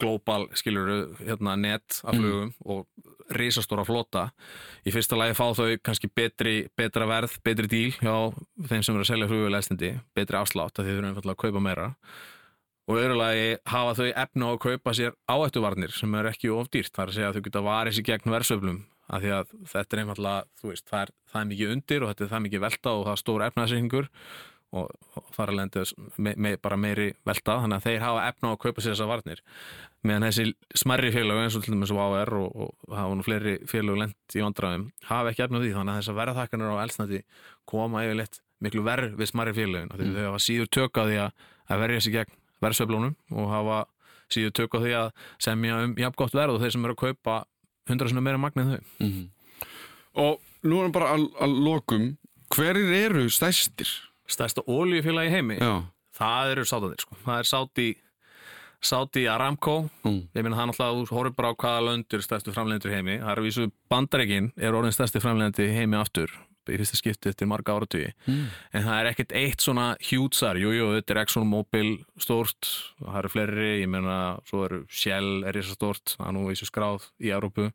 global 0.00 0.48
skiluru 0.56 0.98
hérna 1.20 1.54
net 1.60 2.00
af 2.02 2.16
flugum 2.16 2.50
og 2.64 2.86
risastóra 3.34 3.84
flota. 3.86 4.26
Í 4.84 4.92
fyrsta 4.92 5.16
lagi 5.16 5.36
fá 5.38 5.46
þau 5.56 5.78
kannski 5.84 6.10
betri, 6.12 6.54
betra 6.76 7.06
verð, 7.08 7.38
betri 7.46 7.70
díl 7.70 7.94
hjá 8.00 8.34
þeim 8.68 8.82
sem 8.84 8.96
eru 8.96 9.04
að 9.04 9.10
selja 9.12 9.28
flugvélæstindi 9.30 9.92
betri 10.16 10.40
afslátt 10.40 10.76
að 10.78 10.88
þið 10.88 10.96
þurfum 10.96 11.10
einfallega 11.12 11.36
að 11.36 11.44
kaupa 11.44 11.62
meira. 11.64 11.86
Og 12.84 12.98
öðrulagi 13.00 13.46
hafa 13.70 13.94
þau 13.96 14.08
efna 14.10 14.48
á 14.48 14.50
að 14.50 14.62
kaupa 14.66 14.96
sér 14.98 15.14
áættuvarnir 15.30 15.94
sem 15.96 16.18
er 16.18 16.28
ekki 16.34 16.52
of 16.52 16.68
dýrt, 16.68 16.92
það 16.92 17.04
er 17.04 17.12
að 17.12 17.16
segja 17.16 17.30
að 17.30 17.38
þau 17.38 17.46
geta 17.46 17.64
varið 17.64 17.96
sér 17.96 18.08
gegn 18.10 18.34
verðsöflum 18.34 18.82
af 19.04 19.22
því 19.22 19.30
að 19.36 19.54
þetta 19.70 19.96
er 19.96 20.02
einfallega, 20.02 20.48
þú 20.60 20.70
veist, 20.70 20.88
það 20.88 21.04
er, 21.04 21.14
það 21.30 21.40
er 21.40 21.48
mikið 21.52 21.76
undir 21.76 22.04
og 22.04 22.10
þetta 22.12 22.24
er 22.24 22.32
það 22.32 22.44
mikið 22.48 22.64
velta 22.64 22.94
og 22.94 23.04
það 23.04 23.14
er 23.14 23.22
stór 23.22 23.46
efnaðsynningur 23.48 24.10
og, 24.74 24.90
og 25.14 25.26
það 25.34 25.44
er 25.44 25.52
alveg 25.52 25.92
me, 26.16 26.34
me, 26.36 26.52
bara 26.62 26.78
meiri 26.80 27.08
velta 27.26 27.58
þannig 27.62 27.78
að 27.78 27.86
þeir 27.88 28.04
hafa 28.04 28.24
efna 28.30 28.50
á 28.50 28.52
að 28.54 28.60
kaupa 28.64 28.84
sér 28.84 28.94
þessar 28.94 29.10
varnir 29.10 29.42
meðan 30.04 30.26
þessi 30.28 30.80
smerri 30.82 31.12
félög 31.14 31.40
eins 31.42 31.58
og 31.58 31.64
til 31.64 31.74
dæmis 31.74 31.94
AR 31.94 32.34
og, 32.40 32.64
og 32.64 32.96
hafa 32.96 33.18
nú 33.18 33.26
fleiri 33.26 33.54
félög 33.70 34.00
lent 34.00 34.36
í 34.36 34.42
vandraðum 34.42 34.88
hafa 35.10 35.32
ekki 35.32 35.46
efna 35.46 35.60
á 35.60 35.62
því 35.62 35.72
þannig 35.78 35.94
að 35.94 36.00
þessar 36.02 36.18
verðhækkanir 36.20 36.74
á 36.74 36.82
elsnætti 36.84 37.22
koma 37.70 38.04
yfirleitt 38.06 38.40
miklu 38.64 38.84
verð 38.86 39.18
við 39.20 39.30
smerri 39.30 39.56
félögin 39.56 39.92
og 39.92 40.00
mm. 40.00 40.14
þau 40.16 40.28
hafa 40.30 40.44
síður 40.48 40.70
tök 40.78 41.00
á 41.00 41.02
því 41.04 41.18
að, 41.26 41.48
að 41.68 41.84
verja 41.84 42.04
sér 42.04 42.16
gegn 42.18 42.38
verðsöflónum 42.64 43.16
og 43.34 43.50
hafa 43.52 43.80
síður 44.32 44.54
tök 44.58 44.78
á 44.78 44.78
því 44.82 44.94
að 44.98 45.10
semja 45.42 45.82
um 45.84 45.98
jafn 46.00 46.18
gott 46.18 46.36
verð 46.36 46.56
og 46.56 46.64
þeir 46.64 46.74
sem 46.74 46.86
eru 46.86 46.96
að 46.96 47.02
kaupa 47.04 47.42
hundra 47.88 48.08
svona 48.10 48.24
meira 48.24 48.38
magna 48.40 48.62
en 48.62 48.68
þau 48.74 48.82
mm 48.98 49.10
-hmm. 49.12 49.30
Og 50.14 50.40
nú 50.62 50.78
erum 50.80 50.92
bara 50.92 51.14
að, 51.16 51.26
að 51.40 51.58
lokum 51.64 52.16
hverjir 52.54 52.92
eru 52.92 53.28
stæstir? 53.30 53.88
Stærsta 54.26 54.62
ólíufélagi 54.62 55.30
heimi 55.30 55.58
Já. 55.58 55.84
það 56.16 56.50
eru 56.50 56.64
sátanir 56.64 57.00
sko. 57.00 57.16
það 57.24 57.38
er 57.38 57.44
sáti 57.44 57.94
Sáti 58.84 59.22
Aramco, 59.26 59.88
mm. 60.04 60.28
ég 60.36 60.42
minna 60.44 60.56
það 60.58 60.66
náttúrulega 60.68 61.06
þú 61.08 61.16
horfður 61.16 61.36
bara 61.38 61.48
á 61.48 61.54
hvaða 61.56 61.84
löndur 61.86 62.22
stærstu 62.22 62.52
framlegendur 62.52 62.92
heimi 62.92 63.14
það 63.16 63.30
er 63.30 63.38
að 63.40 63.46
vísu 63.46 63.70
bandaregin 63.88 64.52
er 64.56 64.76
orðin 64.76 64.92
stærsti 64.92 65.22
framlegendi 65.24 65.70
heimi 65.72 65.96
aftur 65.96 66.30
í 66.72 66.78
fyrsta 66.80 66.98
skipti 67.00 67.32
eftir 67.32 67.50
marga 67.50 67.74
áratugi. 67.76 68.12
Mm. 68.26 68.46
en 68.72 68.86
það 68.86 69.00
er 69.00 69.10
ekkert 69.10 69.34
eitt 69.40 69.64
svona 69.64 69.88
hjútsar. 70.00 70.60
Jújú, 70.60 70.92
þetta 70.98 71.14
er 71.14 71.22
Exxon 71.24 71.48
Mobil 71.50 71.90
stórt, 72.20 72.70
það 73.00 73.18
eru 73.22 73.32
fleiri 73.34 73.70
ég 73.82 73.90
meina, 73.90 74.18
svo 74.48 74.64
eru 74.68 74.84
Shell 74.88 75.44
er 75.44 75.58
reysa 75.58 75.76
stórt 75.76 76.16
það 76.18 76.30
er 76.30 76.36
nú 76.38 76.46
vísu 76.48 76.68
skráð 76.70 77.10
í 77.20 77.34
Európu 77.34 77.68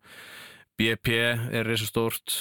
BP 0.80 1.20
er 1.52 1.68
reysa 1.68 1.90
stórt 1.90 2.40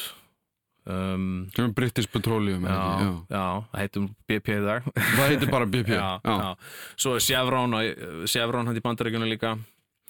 Um, 0.88 1.50
British 1.76 2.08
Petroleum 2.08 2.64
já, 2.64 2.72
já. 2.72 3.08
já, 3.28 3.64
það 3.68 3.80
heitum 3.82 4.04
BP 4.24 4.54
í 4.54 4.60
dag. 4.64 4.86
Það 4.96 5.26
heitir 5.28 5.50
bara 5.52 5.66
BP 5.68 5.90
já, 5.98 6.54
Svo 6.96 7.18
er 7.18 7.24
Chevron 7.26 7.76
Chevron 8.24 8.70
hann 8.70 8.78
í 8.80 8.82
bandaríkjunum 8.86 9.28
líka 9.28 9.50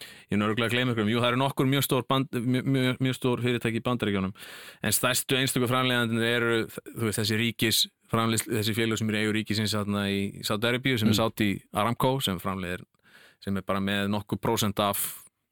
ég 0.01 0.37
er 0.37 0.41
nörgulega 0.41 0.69
að 0.69 0.75
gleyma 0.75 0.95
ykkur 0.95 1.05
um, 1.05 1.13
jú 1.13 1.23
það 1.23 1.31
eru 1.33 1.41
nokkur 1.43 1.69
mjög 1.71 1.85
stór, 1.87 2.05
band, 2.09 2.33
mjög, 2.33 2.67
mjög, 2.75 2.99
mjög 3.05 3.17
stór 3.19 3.43
fyrirtæki 3.45 3.81
í 3.81 3.85
bandaríkjónum 3.87 4.35
en 4.83 4.97
stærstu 4.97 5.39
einstaklega 5.39 5.73
framlegandin 5.73 6.25
eru 6.25 6.59
veist, 6.67 7.21
þessi 7.21 7.39
ríkis 7.41 7.85
þessi 8.11 8.77
félag 8.77 9.01
sem 9.01 9.13
eru 9.13 9.23
eigur 9.23 9.39
ríkisins 9.39 9.75
í 9.75 10.21
Sátt-Arabíu 10.47 10.99
sem 10.99 11.11
mm. 11.11 11.15
er 11.15 11.19
sátt 11.19 11.45
í 11.45 11.51
Aramco 11.77 12.15
sem 12.25 12.41
framlegir 12.43 12.85
sem 13.45 13.57
er 13.57 13.67
bara 13.67 13.83
með 13.85 14.09
nokkur 14.15 14.41
prósent 14.43 14.81
af 14.83 15.03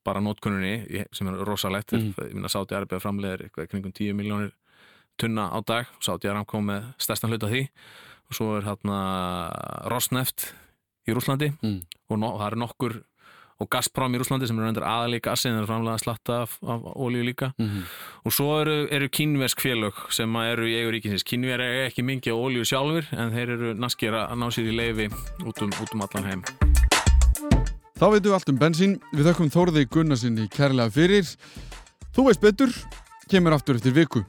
bara 0.06 0.22
nótkunnunni 0.22 1.04
sem 1.14 1.28
er 1.30 1.42
rosalegt 1.46 1.96
mm. 1.96 2.46
Sátt-Arabíu 2.48 3.02
framlegir 3.02 3.46
eitthvað 3.46 3.72
kringum 3.72 3.96
10 3.96 4.16
miljónir 4.18 4.54
tunna 5.20 5.50
á 5.52 5.58
dag 5.66 5.90
Sátt 6.00 6.28
Aramco 6.28 6.60
með 6.64 6.92
stærstan 7.00 7.32
hlut 7.32 7.44
af 7.46 7.52
því 7.52 7.66
og 8.26 8.38
svo 8.38 8.54
er 8.56 8.66
hérna 8.66 9.00
Rosneft 9.90 10.50
í 11.06 11.14
Rúslandi 11.14 11.52
mm. 11.54 11.78
og, 12.10 12.18
no, 12.18 12.32
það 12.38 12.48
eru 12.48 12.62
nokkur 12.62 12.96
og 13.60 13.68
Gazprom 13.72 14.14
í 14.14 14.20
Rúslandi 14.20 14.48
sem 14.48 14.58
eru 14.58 14.68
endur 14.68 14.84
aðal 14.86 15.16
í 15.16 15.20
gassi 15.24 15.48
en 15.48 15.56
það 15.56 15.62
eru 15.62 15.70
framlega 15.70 16.02
slatta 16.02 16.38
af, 16.44 16.56
af 16.62 16.88
ólíu 16.92 17.24
líka. 17.24 17.52
Mm 17.58 17.66
-hmm. 17.66 17.84
og 18.24 18.32
svo 18.32 18.60
eru, 18.60 18.76
eru 18.90 19.08
kínversk 19.08 19.60
félög 19.60 19.94
sem 20.10 20.36
eru 20.36 20.66
í 20.68 20.74
eigu 20.76 20.90
ríkisins. 20.92 21.24
Kínver 21.24 21.60
er 21.60 21.86
ekki 21.86 22.02
mingi 22.02 22.30
á 22.30 22.36
ólíu 22.36 22.64
sjálfur 22.64 23.04
en 23.12 23.32
þeir 23.32 23.48
eru 23.56 23.74
naskir 23.74 24.12
að 24.12 24.36
ná 24.36 24.46
sér 24.50 24.68
í 24.72 24.76
leifi 24.76 25.08
út 25.46 25.62
um, 25.62 25.70
út 25.82 25.94
um 25.94 26.02
allan 26.02 26.24
heim. 26.24 26.42
Þá 27.96 28.06
veitum 28.12 28.30
við 28.30 28.34
allt 28.34 28.48
um 28.48 28.58
bensín. 28.58 29.00
Við 29.12 29.26
þökkum 29.26 29.50
Þórði 29.50 29.88
Gunnarsinni 29.88 30.48
kærlega 30.48 30.90
fyrir. 30.90 31.24
Þú 32.12 32.26
veist 32.28 32.40
betur, 32.40 32.68
kemur 33.28 33.52
aftur 33.52 33.76
eftir 33.76 33.92
viku 33.92 34.24